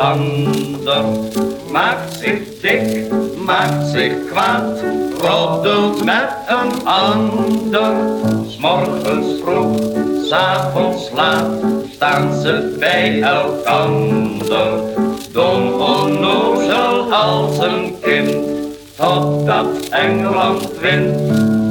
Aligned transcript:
ander. 0.00 1.04
Maakt 1.70 2.14
zich 2.14 2.60
dik, 2.60 3.12
maakt 3.46 3.86
zich 3.86 4.12
kwaad, 4.30 4.80
roddelt 5.20 6.04
met 6.04 6.28
een 6.46 6.86
ander. 6.86 7.92
S'morgens 8.48 9.40
vroeg, 9.42 9.78
s'avonds 10.28 11.10
laat, 11.14 11.64
staan 11.94 12.40
ze 12.40 12.76
bij 12.78 13.22
elkander. 13.22 14.72
Dom 15.32 15.72
onnozel 15.72 17.12
als 17.12 17.58
een 17.58 17.94
kind, 18.00 18.36
totdat 18.96 19.88
Engeland 19.90 20.78
wint. 20.80 21.69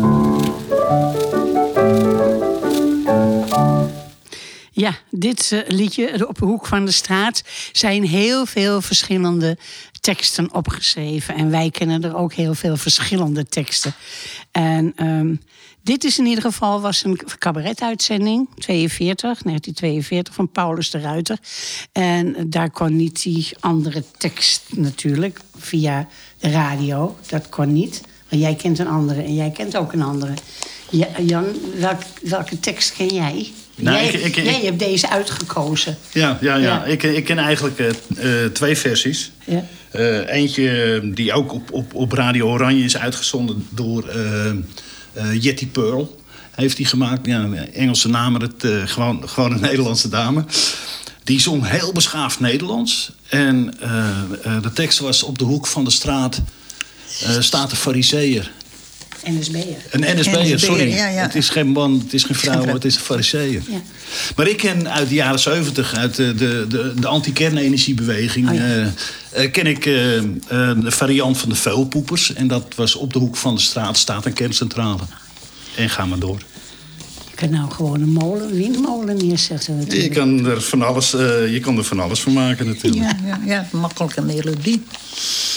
Ja, 4.80 4.98
dit 5.12 5.52
uh, 5.54 5.60
liedje, 5.68 6.28
Op 6.28 6.38
de 6.38 6.46
hoek 6.46 6.66
van 6.66 6.86
de 6.86 6.92
straat, 6.92 7.44
zijn 7.72 8.04
heel 8.04 8.46
veel 8.46 8.82
verschillende 8.82 9.58
teksten 10.00 10.54
opgeschreven. 10.54 11.36
En 11.36 11.50
wij 11.50 11.70
kennen 11.70 12.04
er 12.04 12.16
ook 12.16 12.34
heel 12.34 12.54
veel 12.54 12.78
verschillende 12.78 13.46
teksten. 13.46 13.94
En 14.52 15.06
um, 15.06 15.42
dit 15.84 16.04
is 16.04 16.20
in 16.20 16.26
ieder 16.26 16.44
geval 16.44 16.82
was 16.82 17.04
een 17.04 17.20
cabaretuitzending, 17.38 18.50
42, 18.56 19.22
1942, 19.22 20.34
van 20.34 20.52
Paulus 20.52 20.90
de 20.90 21.00
Ruiter. 21.00 21.38
En 21.92 22.50
daar 22.50 22.70
kon 22.72 22.96
niet 22.96 23.24
die 23.24 23.48
andere 23.60 24.04
tekst 24.18 24.64
natuurlijk, 24.76 25.40
via 25.58 26.08
de 26.38 26.50
radio. 26.50 27.18
Dat 27.28 27.50
kon 27.50 27.74
niet. 27.74 28.02
Maar 28.30 28.40
jij 28.40 28.56
kent 28.56 28.80
een 28.80 28.88
andere 28.88 29.22
en 29.22 29.36
jij 29.36 29.52
kent 29.52 29.78
ook 29.78 29.94
een 29.94 30.04
andere. 30.04 30.34
Ja, 30.90 31.08
Jan, 31.22 31.46
welk, 31.76 32.02
welke 32.22 32.60
tekst 32.60 32.94
ken 32.94 33.14
jij? 33.14 33.52
Nou, 33.82 33.98
jij, 33.98 34.08
ik- 34.08 34.14
ik- 34.26 34.36
ik- 34.36 34.44
jij 34.44 34.62
hebt 34.64 34.80
deze 34.80 35.10
uitgekozen. 35.10 35.98
Ja, 36.14 36.38
ja, 36.42 36.56
ja. 36.56 36.62
Ja. 36.62 36.86
Ik, 36.86 37.04
ik 37.04 37.26
ken 37.26 37.38
eigenlijk 37.38 37.80
eh, 37.80 38.44
eh, 38.44 38.52
twee 38.52 38.76
versies. 38.78 39.32
Ja. 39.46 39.66
Eh, 39.92 40.34
eentje 40.34 41.02
die 41.14 41.34
ook 41.34 41.54
op, 41.54 41.72
op, 41.72 41.94
op 41.94 42.12
Radio 42.12 42.48
Oranje 42.50 42.84
is 42.84 42.98
uitgezonden 42.98 43.68
door 43.70 44.08
eh, 44.08 45.34
Jetty 45.44 45.68
Pearl. 45.68 46.18
Heeft 46.52 46.78
die 46.78 46.86
gemaakt. 46.86 47.26
Ja, 47.26 47.50
Engelse 47.74 48.10
naam, 48.10 48.32
maar 48.32 48.42
het, 48.42 48.66
gewoon, 48.90 49.30
gewoon 49.30 49.52
een 49.52 49.62
Nederlandse 49.70 50.10
dame. 50.10 50.44
Die 51.24 51.42
zong 51.42 51.68
heel 51.70 51.92
beschaafd 51.92 52.40
Nederlands. 52.40 53.12
En 53.30 53.74
de 54.62 54.72
tekst 54.74 55.00
was 55.00 55.24
op 55.24 55.38
de 55.38 55.44
hoek 55.44 55.68
van 55.68 55.84
de 55.84 55.92
straat 55.92 56.42
staat 57.40 57.70
de 57.70 57.76
fariseer. 57.76 58.52
NSB'er. 59.24 59.78
Een 59.90 60.20
NSB'er, 60.20 60.60
sorry. 60.60 60.94
ja, 60.94 61.08
ja. 61.08 61.22
Het 61.22 61.36
is 61.36 61.50
geen 61.50 61.68
man, 61.68 62.02
het 62.04 62.14
is 62.14 62.24
geen 62.24 62.36
vrouw, 62.36 62.66
het 62.66 62.86
is 62.86 62.96
een 62.96 63.02
fariseer. 63.02 63.62
Ja. 63.70 63.82
Maar 64.36 64.48
ik 64.48 64.58
ken 64.58 64.90
uit 64.90 65.10
de 65.10 65.16
jaren 65.16 65.40
70, 65.40 65.96
uit 65.96 66.16
de, 66.16 66.34
de, 66.36 66.66
de, 66.70 66.94
de 67.00 67.08
anti-kernenergiebeweging... 67.08 68.50
Oh 68.50 68.56
ja. 68.56 68.62
eh, 68.62 68.88
eh, 69.32 69.52
ken 69.52 69.68
ik 69.68 69.86
eh, 69.86 70.18
eh, 70.18 70.24
variant 70.86 71.38
van 71.38 71.50
de 71.50 71.56
vuilpoepers. 71.56 72.34
En 72.34 72.48
dat 72.48 72.74
was 72.76 72.96
op 72.96 73.14
de 73.14 73.20
hoek 73.20 73.36
van 73.38 73.56
de 73.56 73.62
straat 73.62 73.98
staat 73.98 74.26
een 74.26 74.34
kerncentrale. 74.34 75.02
En 75.76 75.90
ga 75.90 76.06
maar 76.06 76.20
door. 76.20 76.42
Je 77.40 77.48
kan 77.48 77.58
nou 77.60 77.72
gewoon 77.72 78.02
een 78.02 78.10
molen, 78.10 78.52
windmolen 78.52 79.18
neerzetten. 79.18 79.74
Je 79.74 79.80
natuurlijk. 79.80 80.14
kan 80.14 80.46
er 80.46 80.62
van 80.62 80.82
alles, 80.82 81.14
eh, 81.14 81.54
je 81.54 81.60
kan 81.60 81.78
er 81.78 81.84
van 81.84 82.00
alles 82.00 82.22
van 82.22 82.34
maken 82.34 82.66
natuurlijk. 82.66 83.04
Ja, 83.04 83.18
ja, 83.26 83.40
ja, 83.46 83.68
makkelijke 83.72 84.22
melodie. 84.22 84.84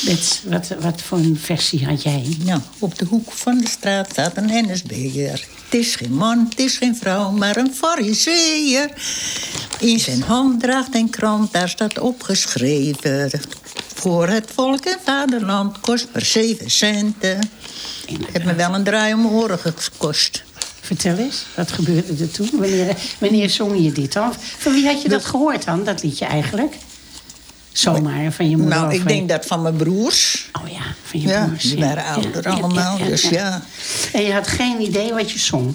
Bets, 0.05 0.43
wat, 0.45 0.75
wat 0.81 1.03
voor 1.03 1.19
een 1.19 1.39
versie 1.41 1.87
had 1.87 2.03
jij? 2.03 2.37
Nou, 2.45 2.61
op 2.79 2.99
de 2.99 3.05
hoek 3.05 3.33
van 3.33 3.59
de 3.59 3.69
straat 3.69 4.11
staat 4.11 4.37
een 4.37 4.69
NSB'er. 4.71 5.47
Het 5.65 5.75
is 5.81 5.95
geen 5.95 6.15
man, 6.15 6.47
het 6.51 6.59
is 6.59 6.77
geen 6.77 6.97
vrouw, 6.97 7.31
maar 7.31 7.57
een 7.57 7.75
fariseer. 7.75 8.91
In 9.81 10.01
zijn 10.01 10.23
hand 10.23 10.61
draagt 10.61 10.95
een 10.95 11.11
krant, 11.11 11.53
daar 11.53 11.69
staat 11.69 11.99
opgeschreven... 11.99 13.31
voor 13.95 14.29
het 14.29 14.51
volk 14.55 14.85
en 14.85 14.99
vaderland 15.05 15.81
kost 15.81 16.09
maar 16.13 16.25
zeven 16.25 16.71
centen. 16.71 17.51
Het 18.33 18.45
me 18.45 18.55
wel 18.55 18.75
een 18.75 18.85
draai 18.85 19.15
om 19.15 19.23
mijn 19.23 19.35
oren 19.35 19.59
gekost. 19.59 20.43
Vertel 20.93 21.25
eens, 21.25 21.45
wat 21.55 21.73
gebeurde 21.73 22.23
er 22.23 22.31
toen? 22.31 22.49
Wanneer, 22.53 22.97
wanneer 23.19 23.51
zong 23.51 23.85
je 23.85 23.93
dit 23.93 24.13
dan? 24.13 24.33
Van 24.59 24.73
wie 24.73 24.87
had 24.87 25.03
je 25.03 25.09
dat 25.09 25.25
gehoord 25.25 25.65
dan, 25.65 25.85
dat 25.85 26.03
liedje 26.03 26.25
eigenlijk? 26.25 26.75
Zomaar 27.73 28.33
van 28.33 28.51
je 28.51 28.57
moeder? 28.57 28.79
Nou, 28.79 28.95
ik 28.95 29.09
denk 29.09 29.29
dat 29.29 29.47
van 29.47 29.63
mijn 29.63 29.77
broers. 29.77 30.51
Oh 30.63 30.69
ja, 30.69 30.95
van 31.03 31.21
je 31.21 31.29
Ja, 31.29 31.45
broers. 31.47 31.63
die 31.63 31.79
waren 31.79 32.05
ouder 32.05 32.49
allemaal, 32.49 32.99
dus 32.99 33.23
ja. 33.23 33.63
En 34.13 34.23
je 34.23 34.33
had 34.33 34.47
geen 34.49 34.81
idee 34.81 35.13
wat 35.13 35.31
je 35.31 35.39
zong? 35.39 35.75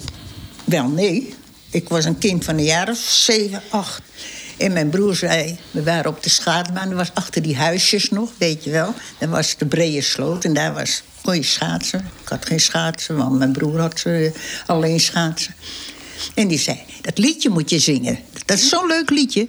Wel, 0.64 0.88
nee. 0.88 1.34
Ik 1.70 1.88
was 1.88 2.04
een 2.04 2.18
kind 2.18 2.44
van 2.44 2.58
een 2.58 2.64
jaar 2.64 2.88
of 2.90 2.98
zeven, 2.98 3.62
acht. 3.70 4.02
En 4.58 4.72
mijn 4.72 4.90
broer 4.90 5.14
zei, 5.16 5.58
we 5.70 5.82
waren 5.82 6.10
op 6.10 6.22
de 6.22 6.28
schaatsbaan. 6.30 6.88
Dat 6.88 6.98
was 6.98 7.10
achter 7.14 7.42
die 7.42 7.56
huisjes 7.56 8.10
nog, 8.10 8.30
weet 8.38 8.64
je 8.64 8.70
wel. 8.70 8.94
Daar 9.18 9.28
was 9.28 9.56
de 9.56 9.66
brede 9.66 10.00
sloot 10.00 10.44
en 10.44 10.54
daar 10.54 10.74
was, 10.74 11.02
kon 11.22 11.34
je 11.34 11.42
schaatsen. 11.42 12.10
Ik 12.22 12.28
had 12.28 12.46
geen 12.46 12.60
schaatsen, 12.60 13.16
want 13.16 13.38
mijn 13.38 13.52
broer 13.52 13.80
had 13.80 14.02
eh, 14.04 14.30
alleen 14.66 15.00
schaatsen. 15.00 15.54
En 16.34 16.48
die 16.48 16.58
zei, 16.58 16.82
dat 17.00 17.18
liedje 17.18 17.48
moet 17.48 17.70
je 17.70 17.78
zingen. 17.78 18.18
Dat 18.44 18.58
is 18.58 18.68
zo'n 18.68 18.86
leuk 18.86 19.10
liedje. 19.10 19.48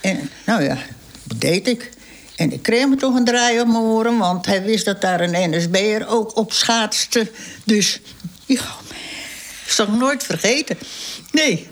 En 0.00 0.30
nou 0.46 0.62
ja, 0.62 0.78
dat 1.22 1.40
deed 1.40 1.68
ik. 1.68 1.90
En 2.36 2.52
ik 2.52 2.62
kreeg 2.62 2.88
me 2.88 2.96
toch 2.96 3.14
een 3.14 3.24
draai 3.24 3.60
op 3.60 3.66
mijn 3.66 3.78
oren... 3.78 4.18
want 4.18 4.46
hij 4.46 4.62
wist 4.62 4.84
dat 4.84 5.00
daar 5.00 5.20
een 5.20 5.50
NSB'er 5.50 6.08
ook 6.08 6.36
op 6.36 6.52
schaatste. 6.52 7.30
Dus 7.64 8.00
ja, 8.46 8.62
ik 9.64 9.70
zal 9.70 9.86
het 9.86 9.98
nooit 9.98 10.24
vergeten. 10.24 10.78
Nee. 11.34 11.66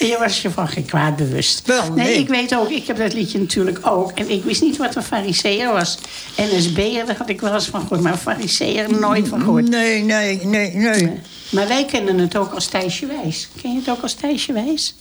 En 0.00 0.06
je 0.06 0.16
was 0.18 0.42
je 0.42 0.50
van 0.50 0.68
geen 0.68 0.84
kwaad 0.84 1.16
bewust. 1.16 1.66
Wel, 1.66 1.92
nee. 1.92 2.18
ik 2.18 2.28
weet 2.28 2.54
ook, 2.54 2.70
ik 2.70 2.86
heb 2.86 2.96
dat 2.96 3.12
liedje 3.12 3.38
natuurlijk 3.38 3.86
ook. 3.86 4.10
En 4.10 4.30
ik 4.30 4.44
wist 4.44 4.62
niet 4.62 4.76
wat 4.76 4.96
een 4.96 5.02
fariseer 5.02 5.72
was. 5.72 5.98
NSB'er, 6.36 7.06
daar 7.06 7.16
had 7.16 7.28
ik 7.28 7.40
wel 7.40 7.54
eens 7.54 7.66
van 7.66 7.80
gehoord. 7.80 8.00
Maar 8.00 8.12
een 8.12 8.18
fariseer 8.18 8.98
nooit 8.98 9.28
van 9.28 9.40
gehoord. 9.40 9.68
Nee, 9.68 10.02
nee, 10.02 10.44
nee, 10.44 10.74
nee. 10.74 11.20
Maar 11.50 11.68
wij 11.68 11.84
kennen 11.84 12.18
het 12.18 12.36
ook 12.36 12.52
als 12.52 12.66
Thijsje 12.66 13.06
Wijs. 13.06 13.48
Ken 13.62 13.72
je 13.72 13.78
het 13.78 13.90
ook 13.90 14.02
als 14.02 14.14
Thijsje 14.14 14.52
Wijs? 14.52 14.94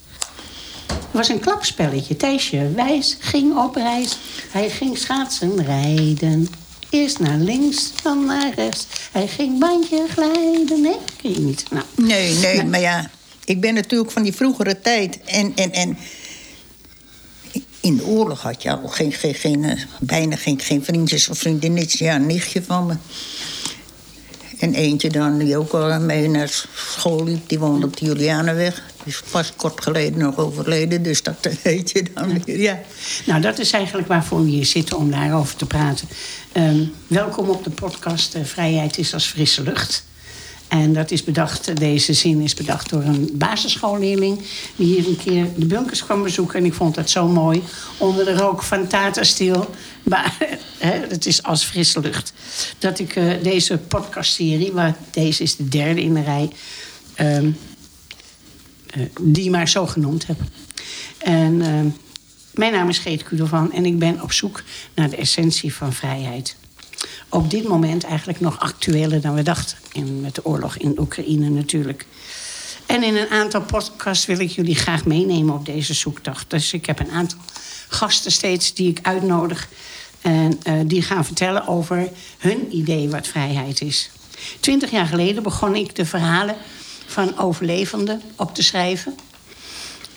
Het 0.88 1.22
was 1.22 1.30
een 1.30 1.40
klapspelletje. 1.40 2.18
Thijsje 2.18 2.72
Wijs 2.76 3.18
ging 3.20 3.58
op 3.58 3.76
reis. 3.76 4.18
Hij 4.52 4.70
ging 4.70 4.98
schaatsen 4.98 5.66
rijden. 5.66 6.50
Eerst 6.90 7.20
naar 7.20 7.38
links, 7.38 7.92
dan 8.04 8.26
naar 8.26 8.54
rechts. 8.56 8.88
Hij 9.12 9.28
ging 9.28 9.60
bandje 9.60 10.06
glijden. 10.10 10.82
Nee, 10.82 10.98
ken 11.22 11.34
je 11.34 11.40
niet. 11.40 11.66
Nou, 11.70 11.86
Nee, 11.96 12.34
nee, 12.34 12.64
maar 12.66 12.80
ja, 12.80 13.10
ik 13.46 13.62
ben 13.62 13.74
natuurlijk 13.74 14.12
van 14.12 14.24
die 14.24 14.34
vroegere 14.34 14.82
tijd. 14.82 15.20
En, 15.24 15.52
en, 15.56 15.72
en 15.72 15.98
in 17.80 17.98
de 17.98 18.06
oorlog 18.06 18.42
had 18.42 18.64
je 18.64 18.72
al 18.72 18.88
geen, 18.88 19.12
geen, 19.12 19.34
geen, 19.34 19.64
eh, 19.64 19.82
bijna 20.00 20.36
geen, 20.36 20.60
geen 20.60 20.84
vriendjes 20.84 21.30
of 21.30 21.38
vriendinnetjes. 21.38 22.00
Ja, 22.00 22.16
een 22.16 22.26
nichtje 22.26 22.64
van 22.64 22.86
me. 22.86 22.96
En 24.60 24.74
eentje 24.74 25.10
dan, 25.10 25.38
die 25.38 25.58
ook 25.58 25.72
al 25.72 26.00
mee 26.00 26.30
naar 26.30 26.64
school 26.76 27.24
liep, 27.24 27.50
die 27.50 27.60
woonde 27.60 27.86
op 27.86 27.98
de 27.98 28.06
Julianenweg. 28.06 28.84
Die 29.04 29.14
is 29.14 29.22
pas 29.32 29.54
kort 29.56 29.84
geleden 29.84 30.20
nog 30.20 30.38
overleden, 30.38 31.04
dus 31.04 31.24
dat 31.24 31.48
weet 31.64 31.92
je 31.92 32.04
dan 32.14 32.44
weer. 32.44 32.60
Ja. 32.60 32.80
Nou, 33.26 33.42
dat 33.42 33.60
is 33.60 33.72
eigenlijk 33.72 34.08
waarvoor 34.08 34.44
we 34.44 34.50
hier 34.50 34.66
zitten 34.66 34.98
om 34.98 35.12
daarover 35.12 35.56
te 35.56 35.66
praten. 35.66 36.08
Ehm, 36.52 36.86
welkom 37.08 37.50
op 37.50 37.64
de 37.64 37.70
podcast 37.70 38.36
eh, 38.36 38.44
Vrijheid 38.44 38.98
is 38.98 39.14
als 39.14 39.26
frisse 39.26 39.64
lucht. 39.64 40.04
En 40.74 40.94
dat 40.94 41.12
is 41.12 41.24
bedacht, 41.24 41.78
deze 41.80 42.14
zin 42.14 42.42
is 42.42 42.54
bedacht 42.54 42.90
door 42.90 43.04
een 43.04 43.30
basisschoolleerling... 43.34 44.42
die 44.76 44.88
hier 44.88 45.08
een 45.08 45.18
keer 45.18 45.48
de 45.56 45.66
bunkers 45.66 46.04
kwam 46.04 46.24
bezoeken. 46.24 46.60
En 46.60 46.66
ik 46.66 46.74
vond 46.74 46.96
dat 46.96 47.10
zo 47.10 47.28
mooi. 47.28 47.64
Onder 47.98 48.26
de 48.26 48.36
rook 48.36 48.64
van 48.64 48.88
Tata 48.88 49.24
Steel. 49.24 49.70
Maar 50.04 50.38
het 51.14 51.26
is 51.26 51.44
als 51.44 51.64
frisse 51.64 52.00
lucht. 52.00 52.34
Dat 52.78 53.00
ik 53.00 53.16
eh, 53.16 53.44
deze 53.44 53.78
podcastserie, 53.78 54.72
waar 54.72 54.96
deze 55.12 55.44
is 55.44 55.56
de 55.56 55.68
derde 55.68 56.02
in 56.02 56.14
de 56.14 56.22
rij... 56.22 56.50
ehm, 57.16 57.52
eh, 58.90 59.02
die 59.22 59.50
maar 59.50 59.70
zo 59.70 59.86
genoemd 59.86 60.28
heb. 60.28 60.40
En 61.18 61.62
ehm, 61.62 61.88
mijn 62.54 62.72
naam 62.72 62.90
is 62.90 62.98
Geet 62.98 63.24
Kudelvan 63.24 63.74
en 63.74 63.86
ik 63.86 64.00
ben 64.00 64.22
op 64.22 64.32
zoek 64.32 64.64
naar 64.94 65.10
de 65.10 65.18
essentie 65.18 65.74
van 65.74 65.94
vrijheid. 65.94 66.56
Op 67.34 67.50
dit 67.50 67.68
moment 67.68 68.04
eigenlijk 68.04 68.40
nog 68.40 68.60
actueler 68.60 69.22
dan 69.22 69.34
we 69.34 69.42
dachten. 69.42 69.78
In, 69.92 70.22
met 70.22 70.36
de 70.36 70.46
oorlog 70.46 70.78
in 70.78 71.00
Oekraïne 71.00 71.50
natuurlijk. 71.50 72.06
En 72.86 73.04
in 73.04 73.16
een 73.16 73.30
aantal 73.30 73.62
podcasts 73.62 74.26
wil 74.26 74.40
ik 74.40 74.52
jullie 74.52 74.76
graag 74.76 75.06
meenemen 75.06 75.56
op 75.56 75.66
deze 75.66 75.94
zoektocht. 75.94 76.50
Dus 76.50 76.74
ik 76.74 76.86
heb 76.86 77.00
een 77.00 77.12
aantal 77.12 77.38
gasten 77.88 78.32
steeds 78.32 78.74
die 78.74 78.90
ik 78.90 79.00
uitnodig. 79.02 79.70
En 80.22 80.60
eh, 80.64 80.74
die 80.86 81.02
gaan 81.02 81.26
vertellen 81.26 81.68
over 81.68 82.10
hun 82.38 82.76
idee 82.76 83.10
wat 83.10 83.28
vrijheid 83.28 83.82
is. 83.82 84.10
Twintig 84.60 84.92
jaar 84.92 85.08
geleden 85.08 85.44
begon 85.44 85.76
ik 85.76 85.96
de 85.96 86.06
verhalen 86.06 86.56
van 87.06 87.38
overlevenden 87.38 88.22
op 88.36 88.56
te 88.56 88.64
schrijven. 88.64 89.16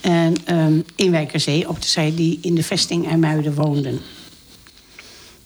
En 0.00 0.34
ehm, 0.44 0.80
in 0.96 1.10
Wijkerzee 1.10 1.68
op 1.68 1.80
te 1.80 1.88
schrijven 1.88 2.16
die 2.16 2.38
in 2.42 2.54
de 2.54 2.62
vesting 2.62 3.08
IJmuiden 3.08 3.54
woonden. 3.54 4.00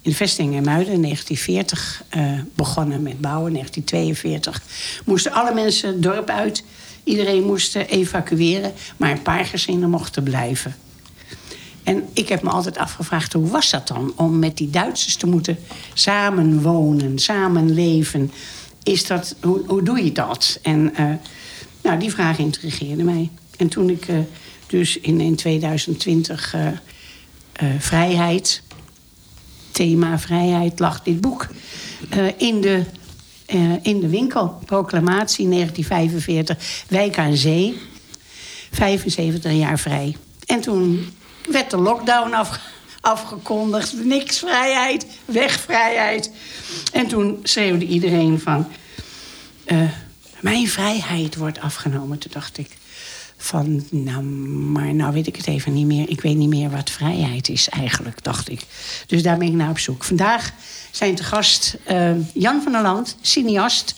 In 0.02 0.11
de 0.11 0.17
vesting 0.17 0.55
IJmuiden 0.55 0.93
in 0.93 1.02
1940 1.02 2.02
eh, 2.08 2.32
begonnen 2.55 3.02
met 3.02 3.20
bouwen. 3.20 3.47
In 3.47 3.52
1942 3.52 4.62
moesten 5.05 5.32
alle 5.32 5.55
mensen 5.55 5.88
het 5.88 6.02
dorp 6.02 6.29
uit. 6.31 6.64
Iedereen 7.05 7.44
moest 7.44 7.76
eh, 7.76 7.91
evacueren, 7.91 8.73
maar 8.97 9.11
een 9.11 9.23
paar 9.23 9.44
gezinnen 9.44 9.91
mochten 9.91 10.23
blijven. 10.23 10.76
En 11.82 12.08
ik 12.12 12.29
heb 12.29 12.43
me 12.43 12.50
altijd 12.50 12.79
afgevraagd, 12.79 13.32
hoe 13.32 13.49
was 13.49 13.70
dat 13.70 13.88
dan? 13.88 14.12
Om 14.17 14.38
met 14.38 14.56
die 14.56 14.70
Duitsers 14.70 15.17
te 15.17 15.26
moeten 15.26 15.58
samenwonen, 15.94 17.19
samenleven. 17.19 18.32
Is 18.82 19.06
dat, 19.06 19.37
hoe, 19.43 19.82
doe 19.82 20.05
je 20.05 20.12
dat? 20.12 20.58
En 20.62 20.94
eh, 20.94 21.06
nou, 21.82 21.99
die 21.99 22.11
vraag 22.11 22.38
intrigeerde 22.38 23.02
mij. 23.02 23.31
En 23.56 23.69
toen 23.69 23.91
ik 23.91 24.06
dus 24.67 24.99
in, 24.99 25.20
in 25.20 25.37
2020 25.37 26.55
eh, 27.61 27.67
vrijheid, 27.79 28.62
thema 29.70 30.19
vrijheid, 30.19 30.78
lag 30.78 31.02
dit 31.02 31.20
boek 31.20 31.46
in 32.37 32.61
de 32.61 32.84
in 33.82 34.00
de 34.00 34.08
winkel. 34.08 34.58
Proclamatie 34.64 35.49
1945, 35.49 36.84
Wijk 36.88 37.19
aan 37.19 37.37
Zee. 37.37 37.81
75 38.70 39.52
jaar 39.52 39.78
vrij. 39.78 40.17
En 40.46 40.61
toen 40.61 41.12
werd 41.50 41.70
de 41.70 41.76
lockdown 41.76 42.46
afgekondigd. 43.00 44.05
Niks 44.05 44.38
vrijheid, 44.38 45.06
weg 45.25 45.61
vrijheid. 45.61 46.31
En 46.93 47.06
toen 47.06 47.38
schreeuwde 47.43 47.87
iedereen 47.87 48.40
van... 48.40 48.69
Uh, 49.66 49.90
mijn 50.40 50.69
vrijheid 50.69 51.37
wordt 51.37 51.61
afgenomen. 51.61 52.19
Toen 52.19 52.32
dacht 52.32 52.58
ik 52.58 52.76
van, 53.42 53.87
nou, 53.90 54.22
maar 54.22 54.94
nou 54.94 55.12
weet 55.12 55.26
ik 55.26 55.37
het 55.37 55.46
even 55.46 55.72
niet 55.72 55.87
meer. 55.87 56.08
Ik 56.08 56.20
weet 56.20 56.37
niet 56.37 56.48
meer 56.48 56.70
wat 56.70 56.90
vrijheid 56.90 57.48
is 57.48 57.69
eigenlijk, 57.69 58.22
dacht 58.22 58.50
ik. 58.50 58.60
Dus 59.06 59.22
daar 59.22 59.38
ben 59.38 59.46
ik 59.46 59.52
naar 59.52 59.70
op 59.70 59.78
zoek. 59.78 60.04
Vandaag 60.04 60.52
zijn 60.90 61.14
te 61.14 61.22
gast 61.22 61.76
uh, 61.90 62.10
Jan 62.34 62.62
van 62.62 62.72
der 62.72 62.82
Land, 62.82 63.16
cineast. 63.20 63.94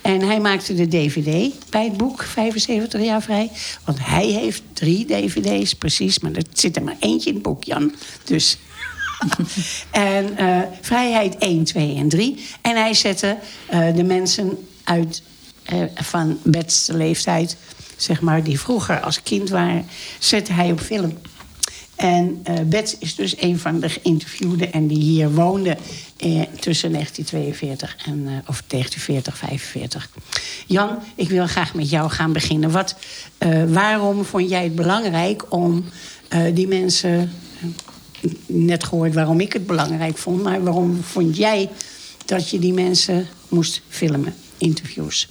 En 0.00 0.20
hij 0.20 0.40
maakte 0.40 0.74
de 0.74 0.88
DVD 0.88 1.54
bij 1.70 1.84
het 1.84 1.96
boek 1.96 2.22
75 2.22 3.00
jaar 3.00 3.22
vrij. 3.22 3.50
Want 3.84 3.98
hij 4.00 4.26
heeft 4.26 4.62
drie 4.72 5.06
DVD's, 5.06 5.74
precies. 5.74 6.18
Maar 6.18 6.32
er 6.32 6.44
zit 6.52 6.76
er 6.76 6.82
maar 6.82 6.96
eentje 7.00 7.28
in 7.28 7.34
het 7.34 7.44
boek, 7.44 7.64
Jan. 7.64 7.94
Dus... 8.24 8.58
en 9.90 10.34
uh, 10.38 10.60
Vrijheid 10.80 11.38
1, 11.38 11.64
2 11.64 11.96
en 11.96 12.08
3. 12.08 12.44
En 12.60 12.76
hij 12.76 12.94
zette 12.94 13.36
uh, 13.72 13.94
de 13.94 14.04
mensen 14.04 14.66
uit 14.84 15.22
van 15.94 16.38
Bets 16.42 16.86
leeftijd 16.86 17.56
zeg 18.04 18.20
maar, 18.20 18.42
die 18.42 18.60
vroeger 18.60 19.00
als 19.00 19.22
kind 19.22 19.48
waren, 19.48 19.86
zette 20.18 20.52
hij 20.52 20.70
op 20.70 20.80
film. 20.80 21.18
En 21.96 22.44
uh, 22.48 22.54
Bets 22.66 22.98
is 22.98 23.14
dus 23.14 23.40
een 23.40 23.58
van 23.58 23.80
de 23.80 23.88
geïnterviewden 23.88 24.72
en 24.72 24.86
die 24.86 24.98
hier 24.98 25.32
woonde 25.32 25.76
eh, 26.16 26.42
tussen 26.60 26.92
1942 26.92 27.96
en 28.06 28.18
uh, 28.18 28.30
of 28.46 28.62
1940, 28.66 29.36
45. 29.36 30.10
Jan, 30.66 30.98
ik 31.14 31.28
wil 31.28 31.46
graag 31.46 31.74
met 31.74 31.90
jou 31.90 32.10
gaan 32.10 32.32
beginnen. 32.32 32.70
Wat, 32.70 32.96
uh, 33.38 33.64
waarom 33.64 34.24
vond 34.24 34.48
jij 34.48 34.64
het 34.64 34.74
belangrijk 34.74 35.52
om 35.52 35.84
die 36.54 36.68
mensen, 36.68 37.32
net 38.46 38.84
gehoord 38.84 39.14
waarom 39.14 39.40
ik 39.40 39.52
het 39.52 39.66
belangrijk 39.66 40.18
vond, 40.18 40.42
maar 40.42 40.62
waarom 40.62 41.02
vond 41.02 41.36
jij 41.36 41.70
dat 42.24 42.50
je 42.50 42.58
die 42.58 42.72
mensen 42.72 43.28
moest 43.48 43.82
filmen, 43.88 44.34
interviews? 44.58 45.28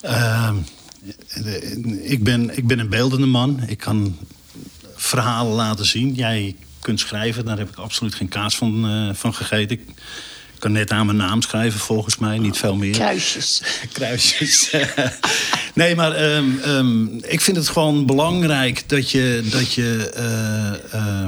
Ehm, 0.00 0.56
ik, 2.02 2.24
ben, 2.24 2.56
ik 2.56 2.66
ben 2.66 2.78
een 2.78 2.88
beeldende 2.88 3.26
man. 3.26 3.62
Ik 3.66 3.78
kan 3.78 4.18
verhalen 4.96 5.52
laten 5.52 5.86
zien. 5.86 6.14
Jij 6.14 6.56
kunt 6.80 7.00
schrijven, 7.00 7.44
daar 7.44 7.58
heb 7.58 7.68
ik 7.68 7.76
absoluut 7.76 8.14
geen 8.14 8.28
kaas 8.28 8.56
van, 8.56 8.90
uh, 8.90 9.14
van 9.14 9.34
gegeten. 9.34 9.76
Ik 9.76 9.94
kan 10.58 10.72
net 10.72 10.90
aan 10.90 11.06
mijn 11.06 11.18
naam 11.18 11.42
schrijven, 11.42 11.80
volgens 11.80 12.18
mij, 12.18 12.38
niet 12.38 12.56
veel 12.56 12.76
meer. 12.76 12.92
Kruisjes. 12.92 13.62
Kruisjes. 13.92 14.70
nee, 15.74 15.94
maar 15.94 16.34
um, 16.34 16.60
um, 16.66 17.18
ik 17.24 17.40
vind 17.40 17.56
het 17.56 17.68
gewoon 17.68 18.06
belangrijk 18.06 18.88
dat 18.88 19.10
je, 19.10 19.46
dat 19.50 19.72
je 19.72 20.12
uh, 20.92 21.00
uh, 21.00 21.26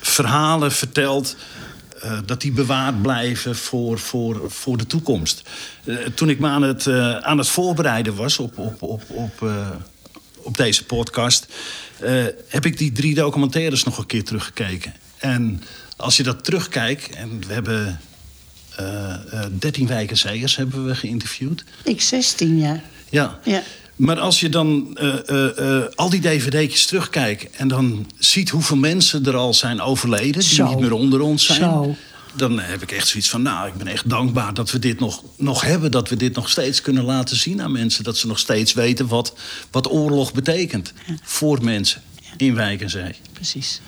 verhalen 0.00 0.72
vertelt 0.72 1.36
uh, 2.04 2.18
dat 2.24 2.40
die 2.40 2.52
bewaard 2.52 3.02
blijven 3.02 3.56
voor, 3.56 3.98
voor, 3.98 4.50
voor 4.50 4.76
de 4.76 4.86
toekomst. 4.86 5.42
Uh, 5.84 5.98
toen 6.14 6.28
ik 6.28 6.38
me 6.38 6.48
aan 6.48 6.62
het, 6.62 6.86
uh, 6.86 7.16
aan 7.16 7.38
het 7.38 7.48
voorbereiden 7.48 8.14
was 8.14 8.38
op, 8.38 8.58
op, 8.58 8.82
op, 8.82 9.02
op, 9.10 9.50
op 10.36 10.56
deze 10.56 10.84
podcast... 10.84 11.46
heb 12.48 12.66
ik 12.66 12.78
die 12.78 12.92
drie 12.92 13.14
documentaires 13.14 13.84
nog 13.84 13.98
een 13.98 14.06
keer 14.06 14.24
teruggekeken. 14.24 14.94
En 15.18 15.62
als 15.96 16.16
je 16.16 16.22
dat 16.22 16.44
terugkijkt... 16.44 17.10
en 17.10 17.40
we 17.46 17.52
hebben 17.52 18.00
13 19.58 19.86
wijkenzeggers 19.86 20.56
hebben 20.56 20.86
we 20.86 20.94
geïnterviewd. 20.94 21.64
Ik 21.84 22.00
16 22.00 22.58
jaar. 22.58 22.82
Ja. 23.08 23.38
ja. 23.42 23.62
Maar 23.96 24.18
als 24.18 24.40
je 24.40 24.48
dan 24.48 24.96
uh, 25.00 25.14
uh, 25.26 25.48
uh, 25.58 25.84
al 25.94 26.10
die 26.10 26.20
dvd'tjes 26.20 26.86
terugkijkt... 26.86 27.56
en 27.56 27.68
dan 27.68 28.06
ziet 28.18 28.48
hoeveel 28.48 28.76
mensen 28.76 29.26
er 29.26 29.36
al 29.36 29.54
zijn 29.54 29.80
overleden... 29.80 30.40
die 30.40 30.54
Zo. 30.54 30.68
niet 30.68 30.78
meer 30.78 30.92
onder 30.92 31.20
ons 31.20 31.46
zijn... 31.46 31.60
Zo. 31.60 31.96
dan 32.34 32.58
heb 32.58 32.82
ik 32.82 32.92
echt 32.92 33.08
zoiets 33.08 33.28
van... 33.28 33.42
nou, 33.42 33.68
ik 33.68 33.74
ben 33.74 33.86
echt 33.86 34.10
dankbaar 34.10 34.54
dat 34.54 34.70
we 34.70 34.78
dit 34.78 35.00
nog, 35.00 35.22
nog 35.36 35.62
hebben... 35.62 35.90
dat 35.90 36.08
we 36.08 36.16
dit 36.16 36.34
nog 36.34 36.48
steeds 36.48 36.80
kunnen 36.80 37.04
laten 37.04 37.36
zien 37.36 37.62
aan 37.62 37.72
mensen. 37.72 38.04
Dat 38.04 38.16
ze 38.16 38.26
nog 38.26 38.38
steeds 38.38 38.72
weten 38.72 39.06
wat, 39.06 39.34
wat 39.70 39.90
oorlog 39.90 40.32
betekent... 40.32 40.92
Ja. 41.06 41.14
voor 41.22 41.64
mensen 41.64 42.02
in 42.36 42.54
Wijk 42.54 42.80
en 42.80 42.90
Zee. 42.90 43.14
Precies. 43.32 43.80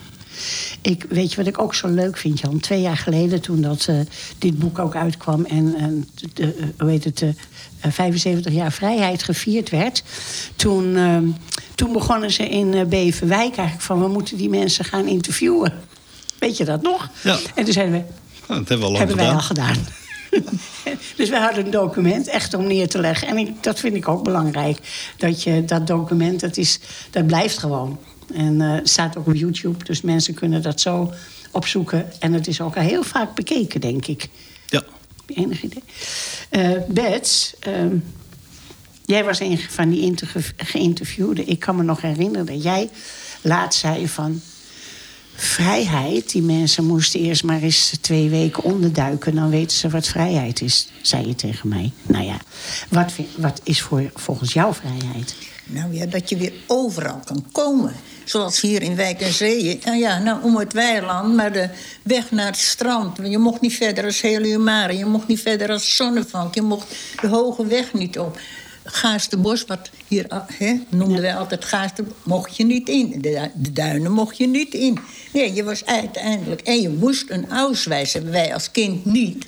Ik, 0.80 1.06
weet 1.08 1.30
je 1.30 1.36
wat 1.36 1.46
ik 1.46 1.60
ook 1.60 1.74
zo 1.74 1.88
leuk 1.88 2.16
vind, 2.16 2.40
Jan? 2.40 2.60
Twee 2.60 2.80
jaar 2.80 2.96
geleden, 2.96 3.40
toen 3.40 3.60
dat, 3.60 3.86
uh, 3.90 4.00
dit 4.38 4.58
boek 4.58 4.78
ook 4.78 4.96
uitkwam... 4.96 5.44
en 5.44 6.06
de, 6.34 6.56
uh, 6.56 6.66
hoe 6.78 6.90
heet 6.90 7.04
het, 7.04 7.24
75 7.80 8.52
jaar 8.52 8.72
vrijheid 8.72 9.22
gevierd 9.22 9.70
werd... 9.70 10.02
toen, 10.56 10.96
ehm, 10.96 11.24
toen 11.74 11.92
begonnen 11.92 12.30
ze 12.30 12.48
in 12.48 12.88
Beverwijk 12.88 13.56
eigenlijk 13.56 13.80
van... 13.80 14.00
we 14.00 14.08
moeten 14.08 14.36
die 14.36 14.48
mensen 14.48 14.84
gaan 14.84 15.06
interviewen. 15.06 15.72
Weet 16.38 16.56
je 16.56 16.64
dat 16.64 16.82
nog? 16.82 17.10
Ja. 17.22 17.38
En 17.54 17.64
toen 17.64 17.72
zeiden 17.72 17.94
we... 17.94 18.04
Nou, 18.46 18.60
dat 18.60 18.68
hebben, 18.68 18.78
we 18.78 18.92
al, 18.92 18.98
hebben 18.98 19.16
wij 19.16 19.24
gedaan. 19.40 19.68
al 19.68 19.74
gedaan. 19.74 19.86
dus 21.16 21.28
we 21.28 21.36
hadden 21.36 21.64
een 21.64 21.70
document 21.70 22.28
echt 22.28 22.54
om 22.54 22.66
neer 22.66 22.88
te 22.88 22.98
leggen. 22.98 23.28
En 23.28 23.36
ik, 23.36 23.62
dat 23.62 23.78
vind 23.78 23.94
ik 23.94 24.08
ook 24.08 24.24
belangrijk. 24.24 24.78
Dat 25.16 25.42
je 25.42 25.64
dat 25.64 25.86
document, 25.86 26.40
dat, 26.40 26.56
is, 26.56 26.80
dat 27.10 27.26
blijft 27.26 27.58
gewoon. 27.58 27.98
En 28.34 28.60
uh, 28.60 28.74
staat 28.82 29.16
ook 29.16 29.26
op 29.26 29.34
YouTube, 29.34 29.84
dus 29.84 30.00
mensen 30.00 30.34
kunnen 30.34 30.62
dat 30.62 30.80
zo 30.80 31.12
opzoeken. 31.50 32.12
En 32.18 32.32
het 32.32 32.46
is 32.46 32.60
ook 32.60 32.76
al 32.76 32.82
heel 32.82 33.02
vaak 33.02 33.34
bekeken, 33.34 33.80
denk 33.80 34.06
ik. 34.06 34.28
Ja. 34.66 34.82
Enig 35.34 35.62
idee? 35.62 35.82
Uh, 36.50 36.82
Bets, 36.88 37.54
uh, 37.68 37.92
jij 39.04 39.24
was 39.24 39.40
een 39.40 39.58
van 39.58 39.90
die 39.90 40.14
geïnterviewden. 40.56 41.48
Ik 41.48 41.58
kan 41.58 41.76
me 41.76 41.82
nog 41.82 42.00
herinneren 42.00 42.46
dat 42.46 42.62
jij 42.62 42.90
laat 43.42 43.74
zei 43.74 44.08
van... 44.08 44.40
Vrijheid, 45.40 46.32
die 46.32 46.42
mensen 46.42 46.84
moesten 46.84 47.20
eerst 47.20 47.44
maar 47.44 47.62
eens 47.62 47.92
twee 48.00 48.28
weken 48.28 48.62
onderduiken... 48.62 49.34
dan 49.34 49.50
weten 49.50 49.76
ze 49.76 49.88
wat 49.88 50.06
vrijheid 50.06 50.60
is, 50.60 50.88
zei 51.02 51.26
je 51.26 51.34
tegen 51.34 51.68
mij. 51.68 51.92
Nou 52.06 52.24
ja, 52.24 52.36
wat, 52.88 53.12
wat 53.36 53.60
is 53.64 53.80
voor, 53.80 54.10
volgens 54.14 54.52
jou 54.52 54.74
vrijheid? 54.74 55.34
Nou 55.64 55.94
ja, 55.94 56.06
dat 56.06 56.28
je 56.28 56.36
weer 56.36 56.52
overal 56.66 57.20
kan 57.24 57.44
komen. 57.52 57.92
Zoals 58.28 58.60
hier 58.60 58.82
in 58.82 58.96
Wijk 58.96 59.20
en 59.20 59.32
Zee. 59.32 59.78
Nou 59.84 59.96
ja, 59.96 60.18
nou, 60.18 60.42
om 60.42 60.56
het 60.56 60.72
weiland, 60.72 61.34
maar 61.34 61.52
de 61.52 61.68
weg 62.02 62.30
naar 62.30 62.46
het 62.46 62.56
strand. 62.56 63.18
Je 63.22 63.38
mocht 63.38 63.60
niet 63.60 63.74
verder 63.74 64.04
als 64.04 64.20
Heliumare. 64.20 64.96
Je 64.96 65.04
mocht 65.04 65.26
niet 65.26 65.40
verder 65.40 65.70
als 65.70 65.96
Zonnevank. 65.96 66.54
Je 66.54 66.62
mocht 66.62 66.94
de 67.20 67.26
hoge 67.26 67.66
weg 67.66 67.92
niet 67.92 68.18
op. 68.18 68.38
Gaasterbos, 68.84 69.64
wat 69.64 69.90
hier 70.06 70.26
hè, 70.52 70.80
noemden 70.88 71.20
wij 71.20 71.36
altijd 71.36 71.64
Gaaster, 71.64 72.04
mocht 72.22 72.56
je 72.56 72.64
niet 72.64 72.88
in. 72.88 73.20
De, 73.20 73.50
de, 73.54 73.72
duinen 73.72 74.12
mocht 74.12 74.36
je 74.36 74.46
niet 74.46 74.74
in. 74.74 74.98
Nee, 75.32 75.52
je 75.54 75.64
was 75.64 75.84
uiteindelijk... 75.84 76.60
En 76.60 76.80
je 76.80 76.88
moest 76.88 77.30
een 77.30 77.50
auswijs 77.50 78.12
hebben. 78.12 78.32
Wij 78.32 78.54
als 78.54 78.70
kind 78.70 79.04
niet. 79.04 79.46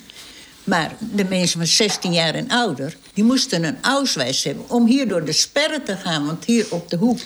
Maar 0.63 0.95
de 0.99 1.25
mensen 1.25 1.59
van 1.59 1.67
16 1.67 2.13
jaar 2.13 2.35
en 2.35 2.49
ouder... 2.49 2.97
die 3.13 3.23
moesten 3.23 3.63
een 3.63 3.77
auswijs 3.81 4.43
hebben 4.43 4.69
om 4.69 4.85
hier 4.85 5.07
door 5.07 5.25
de 5.25 5.31
sperren 5.31 5.83
te 5.83 5.95
gaan. 5.95 6.25
Want 6.25 6.45
hier 6.45 6.65
op 6.69 6.89
de 6.89 6.97
hoek, 6.97 7.19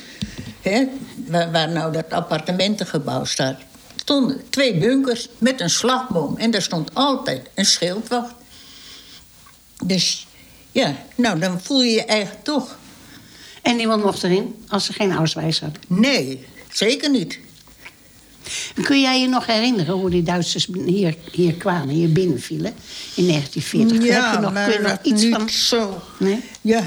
hè, 0.65 0.88
waar, 1.27 1.51
waar 1.51 1.69
nou 1.69 1.91
dat 1.91 2.10
appartementengebouw 2.10 3.25
staat... 3.25 3.60
stonden 3.95 4.50
twee 4.50 4.77
bunkers 4.77 5.29
met 5.38 5.62
een 5.62 5.69
slagboom. 5.69 6.38
En 6.38 6.51
daar 6.51 6.62
stond 6.62 6.93
altijd 6.93 7.50
een 7.55 7.65
schildwacht. 7.65 8.34
Dus 9.86 10.27
ja, 10.72 10.95
nou, 11.15 11.39
dan 11.39 11.62
voel 11.62 11.84
je 11.84 11.91
je 11.91 12.05
eigen 12.05 12.38
toch. 12.43 12.77
En 13.62 13.75
niemand 13.75 14.03
mocht 14.03 14.24
erin 14.24 14.65
als 14.67 14.86
ze 14.86 14.93
geen 14.93 15.12
auswijs 15.12 15.60
hadden? 15.60 15.81
Nee, 15.88 16.45
zeker 16.72 17.10
niet. 17.10 17.39
Kun 18.84 19.01
jij 19.01 19.22
je 19.22 19.27
nog 19.27 19.45
herinneren 19.45 19.93
hoe 19.93 20.10
die 20.10 20.24
Duitsers 20.24 20.67
hier, 20.86 21.15
hier 21.31 21.53
kwamen, 21.53 21.89
hier 21.89 22.12
binnenvielen 22.12 22.74
in 23.15 23.27
1940? 23.27 24.07
Ja, 24.07 24.24
Heb 24.24 24.34
je 24.34 24.39
nog, 24.39 24.53
maar 24.53 24.69
kun 24.69 24.81
je 24.81 24.88
nog 24.88 24.98
iets 25.03 25.25
van... 25.25 25.50
zo. 25.50 26.01
Nee? 26.19 26.43
Ja, 26.62 26.84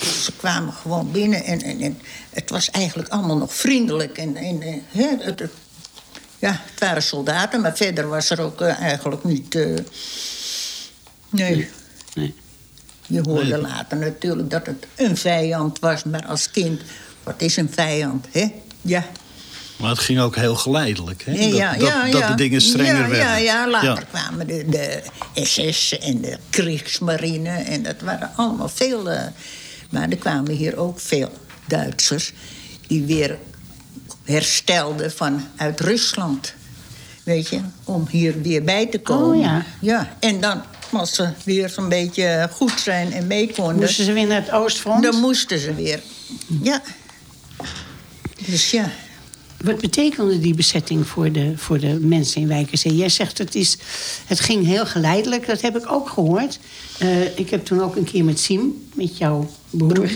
ze 0.00 0.32
kwamen 0.36 0.72
gewoon 0.72 1.10
binnen 1.12 1.44
en, 1.44 1.62
en, 1.62 1.80
en 1.80 2.00
het 2.30 2.50
was 2.50 2.70
eigenlijk 2.70 3.08
allemaal 3.08 3.36
nog 3.36 3.54
vriendelijk. 3.54 4.18
En, 4.18 4.36
en, 4.36 4.62
en 4.62 4.82
hè, 4.88 5.08
het, 5.18 5.40
het, 5.40 5.50
ja, 6.38 6.60
het 6.70 6.80
waren 6.80 7.02
soldaten, 7.02 7.60
maar 7.60 7.76
verder 7.76 8.08
was 8.08 8.30
er 8.30 8.40
ook 8.40 8.60
uh, 8.60 8.80
eigenlijk 8.80 9.24
niet... 9.24 9.54
Uh, 9.54 9.78
nee. 11.30 11.68
nee. 12.14 12.34
Je 13.06 13.20
hoorde 13.22 13.50
nee. 13.50 13.60
later 13.60 13.96
natuurlijk 13.96 14.50
dat 14.50 14.66
het 14.66 14.86
een 14.96 15.16
vijand 15.16 15.78
was, 15.78 16.04
maar 16.04 16.26
als 16.26 16.50
kind, 16.50 16.80
wat 17.22 17.34
is 17.42 17.56
een 17.56 17.70
vijand, 17.72 18.26
hè? 18.30 18.52
Ja. 18.80 19.06
Maar 19.76 19.90
het 19.90 19.98
ging 19.98 20.20
ook 20.20 20.36
heel 20.36 20.54
geleidelijk. 20.54 21.24
Hè? 21.24 21.32
Nee, 21.32 21.48
dat, 21.50 21.58
ja, 21.58 21.72
dat, 21.76 21.88
ja, 21.88 22.02
dat 22.10 22.20
ja. 22.20 22.28
de 22.28 22.34
dingen 22.34 22.60
strenger 22.60 23.08
werden. 23.08 23.18
Ja, 23.18 23.36
ja, 23.36 23.68
later 23.70 23.88
Ja. 23.88 24.02
kwamen 24.10 24.46
de, 24.46 24.64
de 24.68 25.02
SS 25.44 25.98
en 25.98 26.20
de 26.20 26.38
Kriegsmarine. 26.50 27.50
En 27.50 27.82
dat 27.82 28.00
waren 28.00 28.30
allemaal 28.36 28.68
veel. 28.68 29.10
eh, 29.10 29.26
maar 29.88 30.08
er 30.08 30.16
kwamen 30.16 30.50
hier 30.50 30.76
ook 30.76 31.00
veel 31.00 31.32
Duitsers 31.66 32.32
die 32.86 33.04
weer 33.04 33.38
herstelden 34.24 35.12
vanuit 35.12 35.80
Rusland. 35.80 36.54
Weet 37.24 37.48
je, 37.48 37.60
om 37.84 38.06
hier 38.10 38.42
weer 38.42 38.64
bij 38.64 38.86
te 38.86 38.98
komen. 38.98 39.36
Oh, 39.36 39.42
ja. 39.42 39.64
ja. 39.80 40.16
En 40.20 40.40
dan, 40.40 40.62
als 40.92 41.14
ze 41.14 41.28
weer 41.44 41.68
zo'n 41.68 41.88
beetje 41.88 42.48
goed 42.52 42.80
zijn 42.80 43.12
en 43.12 43.26
mee 43.26 43.52
konden... 43.52 43.76
Moesten 43.76 44.04
ze 44.04 44.12
weer 44.12 44.26
naar 44.26 44.40
het 44.40 44.50
Oostfront? 44.50 45.02
dan 45.02 45.16
moesten 45.20 45.58
ze 45.58 45.74
weer. 45.74 46.00
Ja. 46.62 46.82
Dus 48.46 48.70
ja. 48.70 48.90
Wat 49.64 49.80
betekende 49.80 50.40
die 50.40 50.54
bezetting 50.54 51.06
voor 51.06 51.32
de, 51.32 51.52
voor 51.56 51.78
de 51.78 51.98
mensen 52.00 52.40
in 52.40 52.48
Wijkerzee? 52.48 52.96
Jij 52.96 53.08
zegt 53.08 53.38
het, 53.38 53.54
is, 53.54 53.76
het 54.26 54.40
ging 54.40 54.66
heel 54.66 54.86
geleidelijk. 54.86 55.46
Dat 55.46 55.60
heb 55.60 55.76
ik 55.76 55.92
ook 55.92 56.08
gehoord. 56.08 56.58
Eh, 56.98 57.38
ik 57.38 57.50
heb 57.50 57.64
toen 57.64 57.82
ook 57.82 57.96
een 57.96 58.04
keer 58.04 58.24
met 58.24 58.40
Siem, 58.40 58.88
met 58.94 59.18
jouw 59.18 59.50
broer, 59.70 60.08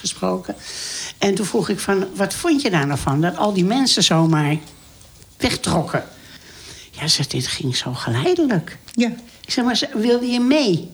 gesproken. 0.00 0.54
En 1.18 1.34
toen 1.34 1.46
vroeg 1.46 1.68
ik 1.68 1.78
van, 1.78 2.06
wat 2.14 2.34
vond 2.34 2.62
je 2.62 2.70
daar 2.70 2.86
nou 2.86 2.98
van? 2.98 3.20
Dat 3.20 3.36
al 3.36 3.52
die 3.52 3.64
mensen 3.64 4.02
zomaar 4.02 4.58
wegtrokken. 5.36 6.04
Ja, 6.90 7.08
ze 7.08 7.24
dit 7.28 7.46
ging 7.46 7.76
zo 7.76 7.92
geleidelijk. 7.94 8.78
Ja. 8.94 9.08
Ik 9.46 9.50
zeg 9.50 9.64
maar, 9.64 9.88
wilde 9.94 10.26
je 10.26 10.40
mee? 10.40 10.90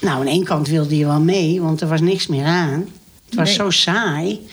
Nou, 0.00 0.20
aan 0.20 0.26
ene 0.26 0.44
kant 0.44 0.68
wilde 0.68 0.96
je 0.96 1.06
wel 1.06 1.20
mee, 1.20 1.60
want 1.60 1.80
er 1.80 1.88
was 1.88 2.00
niks 2.00 2.26
meer 2.26 2.44
aan. 2.44 2.88
Het 3.24 3.34
was 3.34 3.48
Nee. 3.48 3.56
zo 3.56 3.70
saai. 3.70 4.46